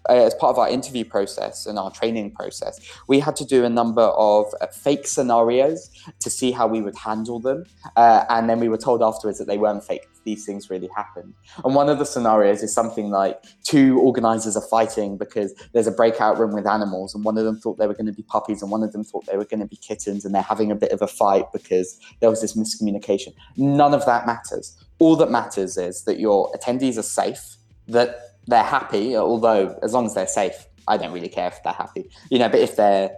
as 0.08 0.34
part 0.34 0.50
of 0.50 0.58
our 0.58 0.68
interview 0.68 1.04
process 1.04 1.66
and 1.66 1.78
our 1.78 1.90
training 1.90 2.32
process, 2.32 2.80
we 3.08 3.20
had 3.20 3.36
to 3.36 3.44
do 3.44 3.64
a 3.64 3.68
number 3.68 4.02
of 4.02 4.46
uh, 4.60 4.66
fake 4.66 5.06
scenarios 5.06 5.90
to 6.20 6.30
see 6.30 6.50
how 6.52 6.66
we 6.66 6.80
would 6.80 6.96
handle 6.96 7.40
them. 7.40 7.64
Uh, 7.96 8.24
and 8.28 8.48
then 8.48 8.60
we 8.60 8.68
were 8.68 8.78
told 8.78 9.02
afterwards 9.02 9.38
that 9.38 9.46
they 9.46 9.58
weren't 9.58 9.84
fake, 9.84 10.06
these 10.24 10.44
things 10.44 10.70
really 10.70 10.88
happened. 10.94 11.34
And 11.64 11.74
one 11.74 11.88
of 11.88 11.98
the 11.98 12.04
scenarios 12.04 12.62
is 12.62 12.72
something 12.72 13.10
like 13.10 13.42
two 13.64 13.98
organizers 14.00 14.56
are 14.56 14.66
fighting 14.68 15.16
because 15.16 15.54
there's 15.72 15.86
a 15.86 15.92
breakout 15.92 16.38
room 16.38 16.52
with 16.52 16.66
animals, 16.66 17.14
and 17.14 17.24
one 17.24 17.38
of 17.38 17.44
them 17.44 17.58
thought 17.58 17.78
they 17.78 17.86
were 17.86 17.94
going 17.94 18.06
to 18.06 18.12
be 18.12 18.22
puppies, 18.22 18.62
and 18.62 18.70
one 18.70 18.82
of 18.82 18.92
them 18.92 19.04
thought 19.04 19.26
they 19.26 19.36
were 19.36 19.44
going 19.44 19.60
to 19.60 19.66
be 19.66 19.76
kittens, 19.76 20.24
and 20.24 20.34
they're 20.34 20.42
having 20.42 20.70
a 20.70 20.74
bit 20.74 20.92
of 20.92 21.02
a 21.02 21.06
fight 21.06 21.44
because 21.52 21.98
there 22.20 22.30
was 22.30 22.40
this 22.40 22.56
miscommunication. 22.56 23.32
None 23.56 23.94
of 23.94 24.04
that 24.06 24.26
matters. 24.26 24.76
All 24.98 25.16
that 25.16 25.30
matters 25.30 25.76
is 25.76 26.04
that 26.04 26.18
your 26.18 26.52
attendees 26.52 26.96
are 26.96 27.02
safe, 27.02 27.56
that 27.88 28.25
they're 28.46 28.62
happy, 28.62 29.16
although 29.16 29.78
as 29.82 29.92
long 29.92 30.06
as 30.06 30.14
they're 30.14 30.26
safe, 30.26 30.66
I 30.88 30.96
don't 30.96 31.12
really 31.12 31.28
care 31.28 31.48
if 31.48 31.62
they're 31.62 31.72
happy. 31.72 32.10
You 32.30 32.38
know, 32.38 32.48
but 32.48 32.60
if 32.60 32.76
they're 32.76 33.10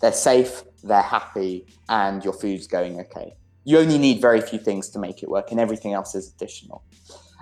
they're 0.00 0.12
safe, 0.12 0.62
they're 0.82 1.02
happy, 1.02 1.66
and 1.88 2.24
your 2.24 2.32
food's 2.32 2.66
going 2.66 3.00
okay. 3.00 3.34
You 3.64 3.78
only 3.78 3.98
need 3.98 4.20
very 4.20 4.40
few 4.40 4.58
things 4.58 4.88
to 4.90 4.98
make 4.98 5.22
it 5.22 5.28
work, 5.28 5.50
and 5.50 5.60
everything 5.60 5.92
else 5.92 6.14
is 6.14 6.32
additional. 6.32 6.82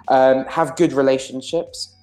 Um, 0.08 0.44
have 0.46 0.76
good 0.76 0.92
relationships. 0.92 1.94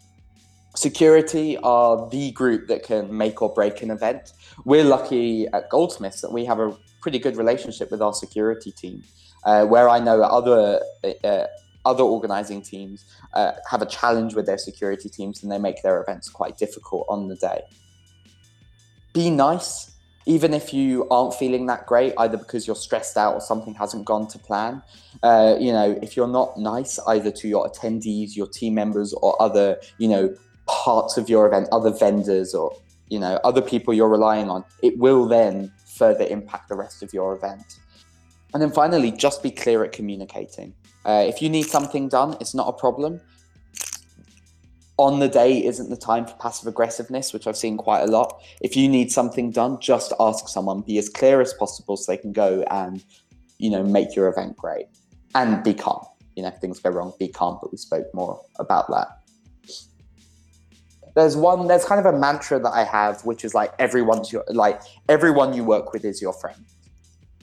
Security 0.76 1.58
are 1.58 2.10
the 2.10 2.32
group 2.32 2.68
that 2.68 2.84
can 2.84 3.16
make 3.16 3.42
or 3.42 3.54
break 3.54 3.82
an 3.82 3.92
event. 3.92 4.34
We're 4.66 4.84
lucky 4.84 5.48
at 5.48 5.70
Goldsmiths 5.70 6.22
that 6.22 6.32
we 6.32 6.46
have 6.46 6.60
a 6.60 6.76
pretty 7.02 7.20
good 7.20 7.38
relationship 7.38 7.92
with 7.92 8.02
our 8.02 8.14
security 8.14 8.72
team. 8.72 9.04
Uh, 9.46 9.66
where 9.66 9.90
I 9.90 10.00
know 10.00 10.22
other 10.22 10.80
uh, 11.04 11.46
other 11.86 12.04
organizing 12.04 12.62
teams 12.62 13.06
uh, 13.34 13.54
have 13.70 13.82
a 13.82 13.86
challenge 13.86 14.36
with 14.36 14.46
their 14.46 14.58
security 14.58 15.10
teams 15.10 15.44
and 15.44 15.52
they 15.52 15.58
make 15.58 15.82
their 15.84 16.02
events 16.02 16.30
quite 16.30 16.58
difficult 16.58 17.06
on 17.10 17.28
the 17.28 17.36
day. 17.36 17.62
Be 19.14 19.30
nice. 19.30 19.92
even 20.26 20.54
if 20.54 20.74
you 20.74 21.08
aren't 21.10 21.34
feeling 21.34 21.66
that 21.66 21.86
great, 21.86 22.14
either 22.18 22.38
because 22.38 22.66
you're 22.66 22.76
stressed 22.76 23.18
out 23.18 23.34
or 23.34 23.42
something 23.42 23.74
hasn't 23.74 24.06
gone 24.06 24.28
to 24.28 24.40
plan, 24.40 24.82
uh, 25.22 25.56
you 25.60 25.72
know, 25.72 25.98
if 26.02 26.16
you're 26.16 26.28
not 26.28 26.58
nice 26.58 27.00
either 27.08 27.32
to 27.32 27.48
your 27.48 27.70
attendees, 27.70 28.36
your 28.36 28.48
team 28.48 28.74
members, 28.74 29.14
or 29.14 29.40
other, 29.42 29.78
you 29.98 30.08
know, 30.08 30.34
parts 30.66 31.18
of 31.18 31.30
your 31.30 31.46
event, 31.46 31.68
other 31.72 31.92
vendors, 31.92 32.54
or 32.54 32.76
you 33.10 33.20
know, 33.20 33.40
other 33.44 33.62
people 33.62 33.94
you're 33.94 34.10
relying 34.10 34.50
on, 34.50 34.64
it 34.82 34.98
will 34.98 35.28
then 35.28 35.72
further 35.86 36.26
impact 36.26 36.70
the 36.70 36.76
rest 36.76 37.04
of 37.04 37.14
your 37.14 37.36
event. 37.36 37.80
And 38.54 38.62
then 38.62 38.72
finally, 38.72 39.12
just 39.12 39.42
be 39.42 39.52
clear 39.52 39.84
at 39.84 39.92
communicating. 39.92 40.74
Uh, 41.06 41.26
if 41.28 41.42
you 41.42 41.50
need 41.50 41.64
something 41.64 42.08
done, 42.08 42.38
it's 42.40 42.54
not 42.54 42.68
a 42.68 42.74
problem 42.74 43.20
on 44.98 45.20
the 45.20 45.28
day 45.28 45.64
isn't 45.66 45.90
the 45.90 45.98
time 45.98 46.26
for 46.26 46.34
passive 46.36 46.68
aggressiveness, 46.68 47.34
which 47.34 47.48
I've 47.48 47.58
seen 47.58 47.78
quite 47.78 48.02
a 48.02 48.06
lot. 48.08 48.42
If 48.62 48.78
you 48.78 48.88
need 48.88 49.12
something 49.12 49.52
done, 49.52 49.80
just 49.80 50.14
ask 50.20 50.48
someone, 50.48 50.82
be 50.82 50.98
as 50.98 51.10
clear 51.10 51.42
as 51.42 51.54
possible 51.54 51.98
so 51.98 52.12
they 52.12 52.18
can 52.18 52.32
go 52.32 52.64
and, 52.70 53.04
you 53.58 53.70
know, 53.70 53.84
make 53.84 54.16
your 54.16 54.28
event 54.28 54.56
great 54.56 54.88
and 55.34 55.64
be 55.64 55.74
calm. 55.74 56.06
You 56.36 56.44
know, 56.44 56.50
if 56.50 56.58
things 56.58 56.80
go 56.80 56.92
wrong, 56.92 57.14
be 57.20 57.28
calm, 57.28 57.58
but 57.62 57.72
we 57.72 57.78
spoke 57.78 58.06
more 58.14 58.40
about 58.60 58.88
that. 58.90 59.20
There's 61.16 61.36
one, 61.36 61.68
there's 61.68 61.86
kind 61.86 62.04
of 62.04 62.12
a 62.12 62.18
mantra 62.18 62.60
that 62.60 62.72
I 62.72 62.84
have, 62.84 63.24
which 63.26 63.46
is 63.46 63.54
like 63.54 63.74
everyone's 63.80 64.32
your, 64.32 64.44
like 64.50 64.82
everyone 65.10 65.54
you 65.54 65.64
work 65.64 65.94
with 65.94 66.06
is 66.06 66.22
your 66.22 66.34
friend 66.34 66.66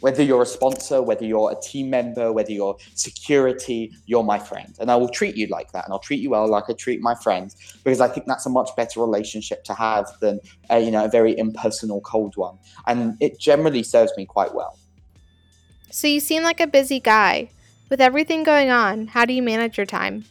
whether 0.01 0.23
you're 0.23 0.43
a 0.43 0.47
sponsor, 0.47 1.03
whether 1.03 1.25
you're 1.25 1.53
a 1.53 1.61
team 1.61 1.91
member, 1.91 2.33
whether 2.33 2.53
you're 2.53 2.77
security, 2.95 3.93
you're 4.07 4.25
my 4.25 4.39
friend. 4.39 4.75
And 4.81 4.91
I 4.91 4.97
will 4.97 5.09
treat 5.09 5.37
you 5.37 5.47
like 5.49 5.73
that. 5.73 5.85
And 5.85 5.93
I'll 5.93 6.01
treat 6.01 6.21
you 6.21 6.31
well 6.31 6.49
like 6.49 6.65
I 6.69 6.73
treat 6.73 7.01
my 7.01 7.15
friends 7.15 7.79
because 7.85 8.01
I 8.01 8.09
think 8.09 8.27
that's 8.27 8.47
a 8.47 8.51
much 8.51 8.71
better 8.77 9.01
relationship 9.01 9.63
to 9.65 9.75
have 9.75 10.07
than, 10.21 10.41
a, 10.71 10.81
you 10.81 10.91
know, 10.91 11.05
a 11.05 11.09
very 11.09 11.39
impersonal, 11.39 12.01
cold 12.01 12.37
one. 12.37 12.59
And 12.87 13.17
it 13.21 13.39
generally 13.39 13.83
serves 13.83 14.13
me 14.17 14.27
quite 14.27 14.55
well. 14.55 14.79
So 15.91 16.07
you 16.07 16.21
seem 16.21 16.43
like 16.43 16.61
a 16.61 16.67
busy 16.67 17.01
guy. 17.01 17.51
With 17.91 18.01
everything 18.01 18.45
going 18.45 18.71
on, 18.71 19.09
how 19.09 19.25
do 19.25 19.33
you 19.33 19.43
manage 19.43 19.77
your 19.77 19.87
time? 19.87 20.25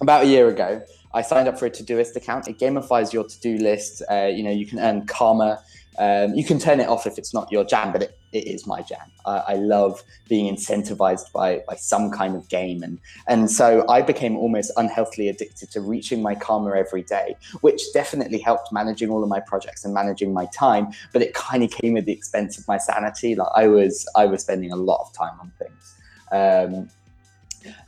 About 0.00 0.22
a 0.22 0.26
year 0.26 0.46
ago, 0.46 0.80
I 1.12 1.22
signed 1.22 1.48
up 1.48 1.58
for 1.58 1.66
a 1.66 1.70
Todoist 1.70 2.14
account. 2.14 2.46
It 2.46 2.60
gamifies 2.60 3.12
your 3.12 3.24
to-do 3.24 3.56
list. 3.56 4.02
Uh, 4.08 4.30
you 4.32 4.44
know, 4.44 4.52
you 4.52 4.64
can 4.64 4.78
earn 4.78 5.04
karma 5.06 5.58
um, 5.98 6.34
you 6.34 6.44
can 6.44 6.58
turn 6.58 6.80
it 6.80 6.88
off 6.88 7.06
if 7.06 7.18
it's 7.18 7.34
not 7.34 7.50
your 7.50 7.64
jam, 7.64 7.92
but 7.92 8.04
it, 8.04 8.17
it 8.32 8.46
is 8.46 8.66
my 8.66 8.82
jam. 8.82 9.10
I, 9.26 9.38
I 9.48 9.54
love 9.54 10.02
being 10.28 10.54
incentivized 10.54 11.32
by, 11.32 11.62
by 11.66 11.76
some 11.76 12.10
kind 12.10 12.36
of 12.36 12.48
game. 12.48 12.82
And, 12.82 12.98
and 13.26 13.50
so 13.50 13.86
I 13.88 14.02
became 14.02 14.36
almost 14.36 14.72
unhealthily 14.76 15.28
addicted 15.28 15.70
to 15.72 15.80
reaching 15.80 16.22
my 16.22 16.34
karma 16.34 16.76
every 16.76 17.02
day, 17.02 17.36
which 17.60 17.82
definitely 17.92 18.38
helped 18.38 18.72
managing 18.72 19.10
all 19.10 19.22
of 19.22 19.28
my 19.28 19.40
projects 19.40 19.84
and 19.84 19.94
managing 19.94 20.32
my 20.32 20.46
time. 20.46 20.88
But 21.12 21.22
it 21.22 21.34
kind 21.34 21.62
of 21.62 21.70
came 21.70 21.96
at 21.96 22.04
the 22.04 22.12
expense 22.12 22.58
of 22.58 22.66
my 22.68 22.78
sanity. 22.78 23.34
Like 23.34 23.48
I 23.54 23.68
was, 23.68 24.08
I 24.14 24.26
was 24.26 24.42
spending 24.42 24.72
a 24.72 24.76
lot 24.76 25.00
of 25.00 25.12
time 25.12 25.38
on 25.40 25.52
things. 25.58 25.94
Um, 26.30 26.88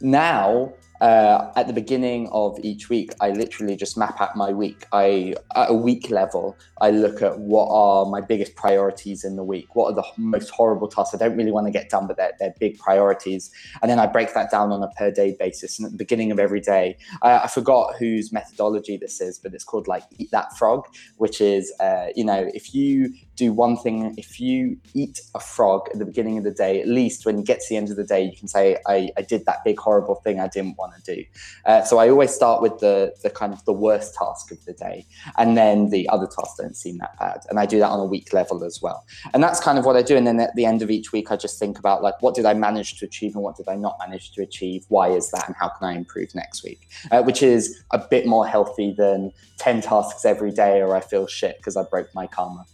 now 0.01 0.73
uh, 1.01 1.51
at 1.57 1.67
the 1.67 1.73
beginning 1.73 2.29
of 2.33 2.59
each 2.63 2.89
week, 2.89 3.13
I 3.21 3.31
literally 3.31 3.77
just 3.77 3.97
map 3.97 4.21
out 4.21 4.37
my 4.37 4.53
week. 4.53 4.87
I 4.93 5.35
at 5.55 5.71
a 5.71 5.75
week 5.75 6.11
level, 6.11 6.57
I 6.81 6.91
look 6.91 7.23
at 7.23 7.39
what 7.39 7.69
are 7.71 8.07
my 8.07 8.21
biggest 8.21 8.55
priorities 8.55 9.25
in 9.25 9.37
the 9.37 9.45
week. 9.45 9.75
What 9.75 9.93
are 9.93 9.95
the 9.95 10.05
most 10.17 10.51
horrible 10.51 10.89
tasks 10.89 11.15
I 11.15 11.19
don't 11.19 11.37
really 11.37 11.53
want 11.53 11.67
to 11.67 11.71
get 11.71 11.89
done, 11.89 12.07
but 12.07 12.17
they're, 12.17 12.33
they're 12.39 12.55
big 12.61 12.79
priorities. 12.79 13.51
And 13.81 13.91
then 13.91 13.99
I 13.99 14.07
break 14.07 14.35
that 14.35 14.51
down 14.51 14.73
on 14.73 14.83
a 14.83 14.89
per 14.89 15.11
day 15.11 15.37
basis. 15.39 15.79
And 15.79 15.87
at 15.87 15.93
the 15.93 15.99
beginning 15.99 16.31
of 16.33 16.39
every 16.39 16.61
day, 16.61 16.99
I, 17.23 17.49
forgot 17.49 17.97
whose 17.99 18.33
methodology 18.33 18.97
this 18.97 19.21
is, 19.21 19.39
but 19.39 19.55
it's 19.55 19.65
called 19.65 19.89
like 19.89 20.05
eat 20.19 20.31
that 20.31 20.57
frog, 20.57 20.87
which 21.17 21.41
is 21.41 21.73
uh, 21.81 22.07
you 22.15 22.25
know 22.25 22.49
if 22.55 22.75
you 22.75 23.13
do 23.41 23.55
one 23.55 23.77
thing. 23.79 24.15
If 24.19 24.39
you 24.39 24.77
eat 24.93 25.19
a 25.35 25.41
frog 25.41 25.89
at 25.93 25.99
the 25.99 26.05
beginning 26.05 26.37
of 26.37 26.45
the 26.45 26.51
day, 26.51 26.79
at 26.83 26.87
least 26.87 27.25
when 27.25 27.39
you 27.39 27.45
get 27.45 27.61
to 27.61 27.67
the 27.71 27.77
end 27.79 27.89
of 27.89 27.97
the 27.97 28.05
day, 28.05 28.23
you 28.23 28.37
can 28.37 28.49
say, 28.49 28.77
I, 28.87 29.09
I 29.17 29.23
did 29.23 29.47
that 29.47 29.65
big 29.65 29.79
horrible 29.79 30.17
thing 30.17 30.39
I 30.39 30.49
didn't 30.49 30.77
want 30.77 30.93
to 31.03 31.15
do. 31.17 31.25
Uh, 31.65 31.83
so 31.83 31.97
I 31.97 32.11
always 32.11 32.33
start 32.33 32.61
with 32.61 32.79
the, 32.81 33.15
the 33.23 33.31
kind 33.31 33.55
of 33.55 33.65
the 33.65 33.73
worst 33.73 34.15
task 34.15 34.53
of 34.53 34.63
the 34.67 34.75
day. 34.75 35.07
And 35.39 35.57
then 35.57 35.89
the 35.89 36.07
other 36.11 36.27
tasks 36.27 36.59
don't 36.59 36.77
seem 36.77 36.99
that 36.99 37.19
bad. 37.19 37.41
And 37.49 37.59
I 37.59 37.65
do 37.65 37.79
that 37.79 37.89
on 37.89 37.99
a 37.99 38.05
week 38.05 38.35
level 38.35 38.63
as 38.63 38.83
well. 38.83 39.07
And 39.33 39.43
that's 39.43 39.59
kind 39.59 39.79
of 39.79 39.87
what 39.87 39.97
I 39.97 40.03
do. 40.03 40.19
And 40.19 40.27
then 40.27 40.39
at 40.39 40.55
the 40.55 40.67
end 40.67 40.83
of 40.83 40.91
each 40.91 41.11
week, 41.11 41.33
I 41.33 41.37
just 41.37 41.59
think 41.59 41.79
about 41.79 42.03
like, 42.03 42.21
what 42.21 42.35
did 42.35 42.45
I 42.45 42.53
manage 42.53 42.99
to 42.99 43.07
achieve 43.07 43.35
and 43.35 43.43
what 43.43 43.57
did 43.57 43.69
I 43.69 43.77
not 43.77 43.97
manage 43.99 44.33
to 44.33 44.43
achieve? 44.43 44.85
Why 44.89 45.09
is 45.09 45.31
that? 45.31 45.47
And 45.47 45.57
how 45.59 45.71
can 45.71 45.89
I 45.89 45.95
improve 45.95 46.35
next 46.35 46.63
week? 46.63 46.89
Uh, 47.11 47.23
which 47.23 47.43
is 47.43 47.83
a 47.91 47.99
bit 47.99 48.27
more 48.27 48.47
healthy 48.47 48.95
than 48.97 49.33
10 49.57 49.81
tasks 49.81 50.27
every 50.27 50.51
day 50.51 50.83
or 50.83 50.95
I 50.95 51.01
feel 51.01 51.27
shit 51.27 51.57
because 51.57 51.79
I 51.79 51.85
broke 51.85 52.15
my 52.15 52.27
karma. 52.27 52.67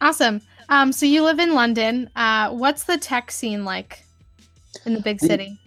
Awesome. 0.00 0.40
Um, 0.68 0.92
so 0.92 1.06
you 1.06 1.22
live 1.22 1.38
in 1.38 1.54
London. 1.54 2.10
Uh, 2.16 2.50
what's 2.50 2.84
the 2.84 2.98
tech 2.98 3.30
scene 3.30 3.64
like 3.64 4.04
in 4.86 4.94
the 4.94 5.00
big 5.00 5.20
city? 5.20 5.58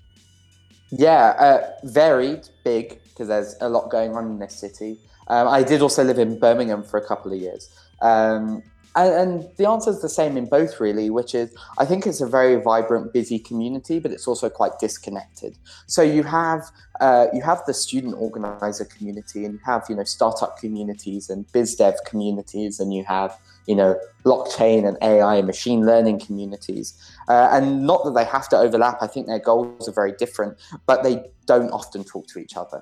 Yeah, 0.90 1.36
uh, 1.38 1.72
varied, 1.84 2.48
big, 2.64 3.02
because 3.04 3.28
there's 3.28 3.56
a 3.62 3.70
lot 3.70 3.90
going 3.90 4.16
on 4.16 4.26
in 4.26 4.40
this 4.40 4.56
city. 4.56 5.00
Um, 5.28 5.48
I 5.48 5.64
did 5.64 5.82
also 5.82 6.04
live 6.04 6.20
in 6.20 6.40
Birmingham 6.40 6.84
for 6.84 6.98
a 6.98 7.06
couple 7.06 7.34
of 7.34 7.40
years. 7.40 7.70
Um, 8.02 8.64
and, 9.04 9.48
the 9.58 9.68
answer 9.68 9.92
is 9.92 10.02
the 10.02 10.10
same 10.10 10.38
in 10.38 10.46
both, 10.46 10.80
really, 10.80 11.10
which 11.10 11.36
is 11.36 11.56
I 11.78 11.86
think 11.86 12.06
it's 12.06 12.22
a 12.22 12.28
very 12.28 12.56
vibrant, 12.56 13.14
busy 13.14 13.40
community, 13.40 14.00
but 14.00 14.12
it's 14.12 14.28
also 14.28 14.50
quite 14.50 14.80
disconnected. 14.80 15.58
So 15.88 16.02
you 16.02 16.24
have 16.24 16.64
uh, 17.00 17.28
you 17.34 17.42
have 17.42 17.62
the 17.68 17.74
student 17.74 18.16
organizer 18.18 18.86
community, 18.86 19.46
and 19.46 19.56
you 19.56 19.60
have 19.66 19.86
you 19.90 19.96
know 19.96 20.04
startup 20.04 20.58
communities 20.58 21.30
and 21.30 21.52
biz 21.52 21.76
dev 21.76 21.96
communities, 22.06 22.80
and 22.80 22.94
you 22.94 23.04
have 23.04 23.38
you 23.68 23.76
know, 23.76 24.00
blockchain 24.24 24.88
and 24.88 24.98
AI 25.02 25.36
and 25.36 25.46
machine 25.46 25.86
learning 25.86 26.20
communities. 26.20 26.98
Uh, 27.28 27.50
and 27.52 27.86
not 27.86 28.04
that 28.06 28.16
they 28.16 28.24
have 28.24 28.50
to 28.50 28.58
overlap, 28.58 28.98
I 29.02 29.08
think 29.08 29.28
their 29.28 29.40
goals 29.40 29.88
are 29.88 29.92
very 29.92 30.14
different, 30.14 30.58
but 30.86 31.04
they 31.04 31.30
don't 31.46 31.70
often 31.72 32.04
talk 32.04 32.28
to 32.28 32.40
each 32.40 32.56
other. 32.56 32.82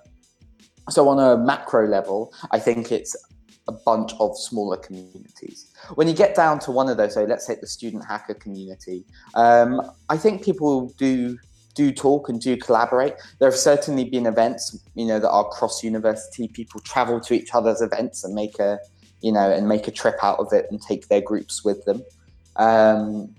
So, 0.89 1.09
on 1.09 1.19
a 1.19 1.35
macro 1.35 1.87
level, 1.87 2.31
I 2.51 2.59
think 2.59 2.91
it's 2.91 3.15
a 3.67 3.71
bunch 3.71 4.13
of 4.19 4.37
smaller 4.37 4.77
communities. 4.77 5.71
When 5.95 6.07
you 6.07 6.13
get 6.13 6.35
down 6.35 6.59
to 6.59 6.71
one 6.71 6.89
of 6.89 6.97
those, 6.97 7.15
so 7.15 7.23
let's 7.23 7.47
take 7.47 7.61
the 7.61 7.67
student 7.67 8.05
hacker 8.05 8.35
community, 8.35 9.05
um, 9.33 9.81
I 10.09 10.17
think 10.17 10.43
people 10.43 10.93
do 10.97 11.37
do 11.73 11.91
talk 11.91 12.29
and 12.29 12.39
do 12.39 12.55
collaborate. 12.55 13.15
There 13.39 13.49
have 13.49 13.59
certainly 13.59 14.05
been 14.05 14.25
events, 14.27 14.79
you 14.93 15.05
know, 15.05 15.19
that 15.19 15.29
are 15.29 15.43
cross 15.49 15.83
university. 15.83 16.47
People 16.47 16.79
travel 16.79 17.19
to 17.19 17.33
each 17.33 17.49
other's 17.53 17.81
events 17.81 18.23
and 18.23 18.33
make 18.33 18.59
a 18.59 18.79
you 19.25 19.31
know, 19.31 19.51
and 19.51 19.67
make 19.67 19.87
a 19.87 19.91
trip 19.91 20.17
out 20.21 20.37
of 20.37 20.53
it 20.53 20.67
and 20.69 20.79
take 20.79 21.07
their 21.07 21.19
groups 21.19 21.63
with 21.65 21.83
them. 21.85 22.03
Um, 22.57 23.35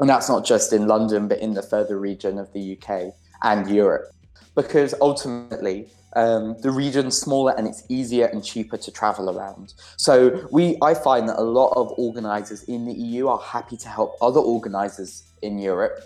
and 0.00 0.08
that's 0.08 0.28
not 0.28 0.44
just 0.44 0.72
in 0.72 0.88
London, 0.88 1.28
but 1.28 1.38
in 1.38 1.54
the 1.54 1.62
further 1.62 1.98
region 1.98 2.38
of 2.38 2.52
the 2.52 2.76
UK 2.76 3.14
and 3.42 3.70
Europe, 3.70 4.10
because 4.56 4.94
ultimately 5.00 5.88
um, 6.16 6.56
the 6.62 6.70
region's 6.70 7.16
smaller 7.16 7.54
and 7.56 7.68
it's 7.68 7.84
easier 7.88 8.26
and 8.26 8.42
cheaper 8.42 8.78
to 8.78 8.90
travel 8.90 9.30
around. 9.30 9.74
So 9.98 10.48
we, 10.50 10.78
I 10.82 10.94
find 10.94 11.28
that 11.28 11.38
a 11.38 11.44
lot 11.44 11.74
of 11.76 11.92
organisers 11.98 12.64
in 12.64 12.86
the 12.86 12.94
EU 12.94 13.28
are 13.28 13.38
happy 13.38 13.76
to 13.76 13.88
help 13.88 14.16
other 14.20 14.40
organisers 14.40 15.24
in 15.42 15.58
Europe 15.58 16.00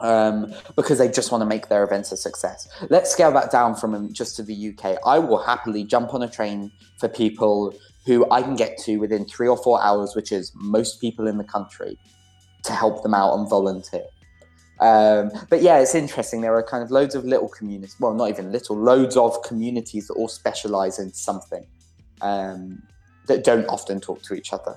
um, 0.00 0.52
because 0.74 0.98
they 0.98 1.08
just 1.08 1.30
want 1.30 1.42
to 1.42 1.46
make 1.46 1.68
their 1.68 1.84
events 1.84 2.10
a 2.10 2.16
success. 2.16 2.68
Let's 2.90 3.12
scale 3.12 3.30
that 3.32 3.52
down 3.52 3.76
from 3.76 4.12
just 4.12 4.34
to 4.36 4.42
the 4.42 4.74
UK. 4.74 4.98
I 5.06 5.20
will 5.20 5.42
happily 5.42 5.84
jump 5.84 6.12
on 6.12 6.22
a 6.22 6.28
train 6.28 6.72
for 6.98 7.08
people 7.08 7.74
who 8.04 8.28
I 8.32 8.42
can 8.42 8.56
get 8.56 8.76
to 8.78 8.96
within 8.96 9.24
three 9.24 9.46
or 9.46 9.56
four 9.56 9.80
hours, 9.80 10.16
which 10.16 10.32
is 10.32 10.50
most 10.56 11.00
people 11.00 11.28
in 11.28 11.38
the 11.38 11.44
country, 11.44 11.96
to 12.64 12.72
help 12.72 13.04
them 13.04 13.14
out 13.14 13.34
and 13.38 13.48
volunteer. 13.48 14.04
Um, 14.82 15.30
but 15.48 15.62
yeah, 15.62 15.78
it's 15.78 15.94
interesting. 15.94 16.40
There 16.40 16.56
are 16.56 16.62
kind 16.62 16.82
of 16.82 16.90
loads 16.90 17.14
of 17.14 17.24
little 17.24 17.48
communities, 17.48 17.94
well, 18.00 18.14
not 18.14 18.30
even 18.30 18.50
little, 18.50 18.76
loads 18.76 19.16
of 19.16 19.40
communities 19.42 20.08
that 20.08 20.14
all 20.14 20.26
specialize 20.26 20.98
in 20.98 21.12
something 21.12 21.64
um, 22.20 22.82
that 23.28 23.44
don't 23.44 23.64
often 23.66 24.00
talk 24.00 24.22
to 24.22 24.34
each 24.34 24.52
other. 24.52 24.76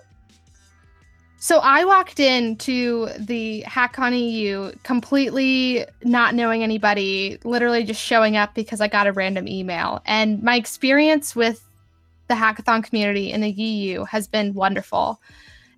So 1.37 1.57
I 1.57 1.85
walked 1.85 2.19
into 2.19 3.07
the 3.17 3.63
HackCon 3.67 4.15
EU 4.19 4.73
completely 4.83 5.85
not 6.03 6.35
knowing 6.35 6.61
anybody, 6.61 7.39
literally 7.43 7.83
just 7.83 8.01
showing 8.01 8.37
up 8.37 8.53
because 8.53 8.81
I 8.81 8.87
got 8.87 9.07
a 9.07 9.11
random 9.11 9.47
email. 9.47 10.03
And 10.05 10.41
my 10.43 10.55
experience 10.55 11.35
with 11.35 11.67
the 12.27 12.35
hackathon 12.35 12.83
community 12.83 13.31
in 13.31 13.41
the 13.41 13.49
EU 13.49 14.03
has 14.03 14.27
been 14.27 14.53
wonderful. 14.53 15.19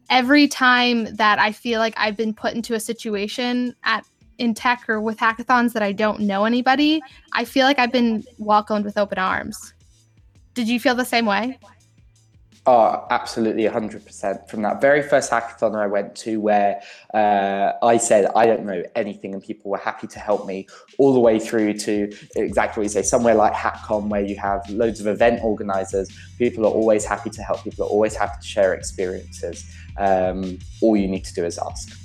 Every 0.09 0.49
time 0.49 1.15
that 1.15 1.39
I 1.39 1.53
feel 1.53 1.79
like 1.79 1.93
I've 1.95 2.17
been 2.17 2.33
put 2.33 2.53
into 2.53 2.73
a 2.73 2.79
situation 2.79 3.73
at 3.85 4.05
in 4.37 4.53
tech 4.53 4.87
or 4.87 5.01
with 5.01 5.17
hackathons 5.17 5.73
that 5.73 5.83
I 5.83 5.91
don't 5.91 6.21
know 6.21 6.45
anybody, 6.45 7.01
I 7.33 7.45
feel 7.45 7.65
like 7.65 7.79
I've 7.79 7.91
been 7.91 8.23
welcomed 8.37 8.85
with 8.85 8.97
open 8.97 9.17
arms. 9.17 9.73
Did 10.53 10.67
you 10.67 10.79
feel 10.79 10.95
the 10.95 11.05
same 11.05 11.25
way? 11.25 11.59
Oh, 12.69 13.07
absolutely, 13.11 13.63
100%. 13.63 14.49
From 14.49 14.61
that 14.63 14.81
very 14.81 15.01
first 15.01 15.31
hackathon 15.31 15.73
I 15.73 15.87
went 15.87 16.15
to, 16.17 16.41
where 16.41 16.81
uh, 17.13 17.71
I 17.81 17.95
said, 17.95 18.29
I 18.35 18.45
don't 18.45 18.65
know 18.65 18.83
anything, 18.93 19.33
and 19.33 19.41
people 19.41 19.71
were 19.71 19.77
happy 19.77 20.05
to 20.07 20.19
help 20.19 20.45
me, 20.45 20.67
all 20.97 21.13
the 21.13 21.19
way 21.21 21.39
through 21.39 21.75
to 21.75 22.13
exactly 22.35 22.81
what 22.81 22.83
you 22.83 22.89
say, 22.89 23.03
somewhere 23.03 23.35
like 23.35 23.53
HackCon, 23.53 24.09
where 24.09 24.19
you 24.19 24.35
have 24.35 24.69
loads 24.69 24.99
of 24.99 25.07
event 25.07 25.41
organizers. 25.45 26.11
People 26.37 26.65
are 26.65 26.73
always 26.73 27.05
happy 27.05 27.29
to 27.29 27.41
help, 27.41 27.63
people 27.63 27.85
are 27.85 27.89
always 27.89 28.17
happy 28.17 28.35
to 28.41 28.45
share 28.45 28.73
experiences. 28.73 29.65
Um, 29.97 30.59
all 30.81 30.97
you 30.97 31.07
need 31.07 31.23
to 31.23 31.33
do 31.33 31.45
is 31.45 31.57
ask. 31.57 31.97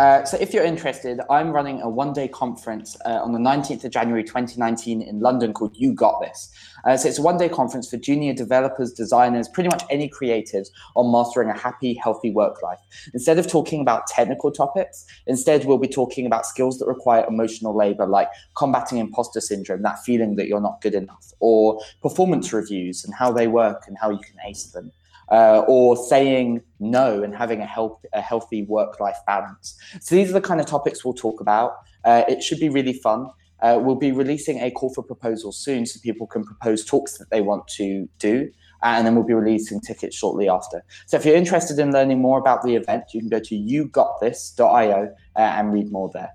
Uh, 0.00 0.24
so 0.24 0.38
if 0.40 0.54
you're 0.54 0.64
interested, 0.64 1.20
I'm 1.28 1.50
running 1.50 1.82
a 1.82 1.88
one-day 1.90 2.28
conference 2.28 2.96
uh, 3.04 3.20
on 3.22 3.32
the 3.32 3.38
19th 3.38 3.84
of 3.84 3.90
January 3.90 4.24
2019 4.24 5.02
in 5.02 5.20
London 5.20 5.52
called 5.52 5.76
You 5.76 5.92
Got 5.92 6.22
This. 6.22 6.50
Uh, 6.86 6.96
so 6.96 7.06
it's 7.06 7.18
a 7.18 7.22
one-day 7.22 7.50
conference 7.50 7.90
for 7.90 7.98
junior 7.98 8.32
developers, 8.32 8.94
designers, 8.94 9.46
pretty 9.46 9.68
much 9.68 9.82
any 9.90 10.08
creatives 10.08 10.68
on 10.96 11.12
mastering 11.12 11.50
a 11.50 11.58
happy, 11.58 11.92
healthy 11.92 12.30
work 12.30 12.62
life. 12.62 12.78
Instead 13.12 13.38
of 13.38 13.46
talking 13.46 13.82
about 13.82 14.06
technical 14.06 14.50
topics, 14.50 15.04
instead 15.26 15.66
we'll 15.66 15.76
be 15.76 15.86
talking 15.86 16.24
about 16.24 16.46
skills 16.46 16.78
that 16.78 16.86
require 16.86 17.26
emotional 17.28 17.76
labor, 17.76 18.06
like 18.06 18.30
combating 18.56 18.96
imposter 18.96 19.42
syndrome, 19.42 19.82
that 19.82 20.02
feeling 20.02 20.36
that 20.36 20.48
you're 20.48 20.62
not 20.62 20.80
good 20.80 20.94
enough, 20.94 21.34
or 21.40 21.78
performance 22.00 22.54
reviews 22.54 23.04
and 23.04 23.12
how 23.12 23.30
they 23.30 23.48
work 23.48 23.82
and 23.86 23.98
how 24.00 24.08
you 24.08 24.20
can 24.20 24.36
ace 24.48 24.64
them 24.68 24.92
uh, 25.30 25.62
or 25.68 25.96
saying 25.96 26.62
no 26.78 27.22
and 27.22 27.34
having 27.34 27.60
a, 27.60 27.66
help, 27.66 28.04
a 28.12 28.20
healthy 28.20 28.64
work-life 28.64 29.18
balance. 29.26 29.76
So 30.00 30.14
these 30.14 30.30
are 30.30 30.34
the 30.34 30.40
kind 30.40 30.60
of 30.60 30.66
topics 30.66 31.04
we'll 31.04 31.14
talk 31.14 31.40
about. 31.40 31.72
Uh, 32.04 32.24
it 32.28 32.42
should 32.42 32.58
be 32.58 32.68
really 32.68 32.94
fun. 32.94 33.28
Uh, 33.62 33.78
we'll 33.80 33.96
be 33.96 34.10
releasing 34.10 34.58
a 34.60 34.70
call 34.70 34.92
for 34.92 35.02
proposals 35.02 35.58
soon 35.58 35.84
so 35.84 36.00
people 36.02 36.26
can 36.26 36.44
propose 36.44 36.84
talks 36.84 37.18
that 37.18 37.30
they 37.30 37.42
want 37.42 37.66
to 37.68 38.08
do. 38.18 38.50
And 38.82 39.06
then 39.06 39.14
we'll 39.14 39.24
be 39.24 39.34
releasing 39.34 39.80
tickets 39.80 40.16
shortly 40.16 40.48
after. 40.48 40.82
So 41.06 41.18
if 41.18 41.26
you're 41.26 41.36
interested 41.36 41.78
in 41.78 41.92
learning 41.92 42.20
more 42.20 42.38
about 42.38 42.62
the 42.62 42.74
event, 42.74 43.04
you 43.12 43.20
can 43.20 43.28
go 43.28 43.38
to 43.38 43.54
yougotthis.io 43.54 45.14
uh, 45.36 45.38
and 45.38 45.72
read 45.72 45.92
more 45.92 46.10
there. 46.14 46.30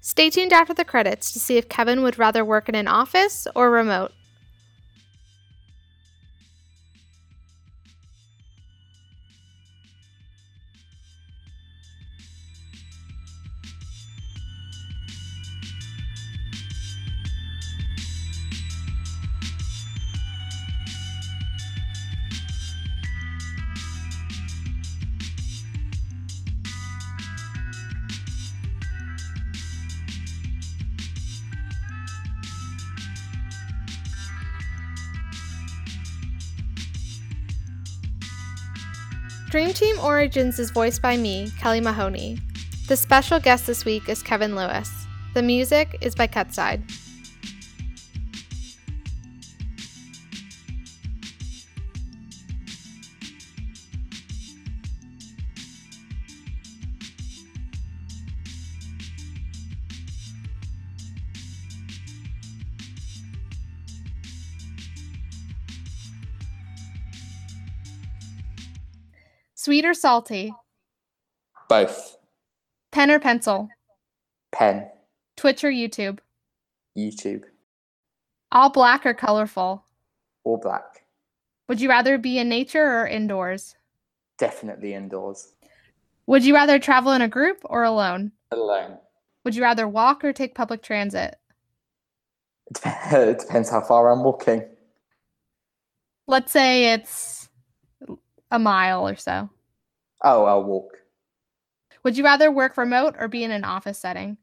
Stay 0.00 0.30
tuned 0.30 0.52
after 0.52 0.72
the 0.72 0.84
credits 0.84 1.32
to 1.32 1.38
see 1.38 1.58
if 1.58 1.68
Kevin 1.68 2.00
would 2.02 2.18
rather 2.18 2.44
work 2.44 2.68
in 2.70 2.74
an 2.74 2.88
office 2.88 3.46
or 3.54 3.70
remote. 3.70 4.12
Dream 39.48 39.72
Team 39.72 39.96
Origins 40.00 40.58
is 40.58 40.72
voiced 40.72 41.00
by 41.00 41.16
me, 41.16 41.52
Kelly 41.60 41.80
Mahoney. 41.80 42.40
The 42.88 42.96
special 42.96 43.38
guest 43.38 43.64
this 43.64 43.84
week 43.84 44.08
is 44.08 44.20
Kevin 44.20 44.56
Lewis. 44.56 44.90
The 45.34 45.42
music 45.42 45.98
is 46.00 46.16
by 46.16 46.26
Cutside. 46.26 46.82
Sweet 69.66 69.84
or 69.84 69.94
salty? 69.94 70.54
Both. 71.68 72.18
Pen 72.92 73.10
or 73.10 73.18
pencil? 73.18 73.68
Pen. 74.52 74.88
Twitch 75.36 75.64
or 75.64 75.72
YouTube? 75.72 76.20
YouTube. 76.96 77.42
All 78.52 78.70
black 78.70 79.04
or 79.04 79.12
colorful? 79.12 79.84
All 80.44 80.58
black. 80.58 81.04
Would 81.68 81.80
you 81.80 81.88
rather 81.88 82.16
be 82.16 82.38
in 82.38 82.48
nature 82.48 83.00
or 83.00 83.08
indoors? 83.08 83.74
Definitely 84.38 84.94
indoors. 84.94 85.52
Would 86.28 86.44
you 86.44 86.54
rather 86.54 86.78
travel 86.78 87.10
in 87.10 87.22
a 87.22 87.28
group 87.28 87.58
or 87.64 87.82
alone? 87.82 88.30
Alone. 88.52 88.98
Would 89.42 89.56
you 89.56 89.64
rather 89.64 89.88
walk 89.88 90.22
or 90.22 90.32
take 90.32 90.54
public 90.54 90.80
transit? 90.80 91.34
It 92.70 93.40
depends 93.40 93.68
how 93.68 93.80
far 93.80 94.12
I'm 94.12 94.22
walking. 94.22 94.62
Let's 96.28 96.52
say 96.52 96.92
it's 96.92 97.48
a 98.52 98.60
mile 98.60 99.08
or 99.08 99.16
so. 99.16 99.50
Oh, 100.22 100.44
I'll 100.44 100.64
walk. 100.64 100.96
Would 102.02 102.16
you 102.16 102.24
rather 102.24 102.50
work 102.50 102.76
remote 102.76 103.16
or 103.18 103.28
be 103.28 103.44
in 103.44 103.50
an 103.50 103.64
office 103.64 103.98
setting? 103.98 104.38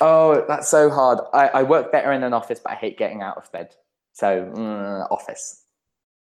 Oh, 0.00 0.44
that's 0.48 0.68
so 0.68 0.90
hard. 0.90 1.20
I, 1.32 1.48
I 1.48 1.62
work 1.62 1.92
better 1.92 2.12
in 2.12 2.22
an 2.22 2.32
office, 2.32 2.60
but 2.60 2.72
I 2.72 2.74
hate 2.76 2.98
getting 2.98 3.22
out 3.22 3.36
of 3.36 3.50
bed. 3.52 3.74
So, 4.12 4.50
mm, 4.54 5.10
office. 5.10 5.63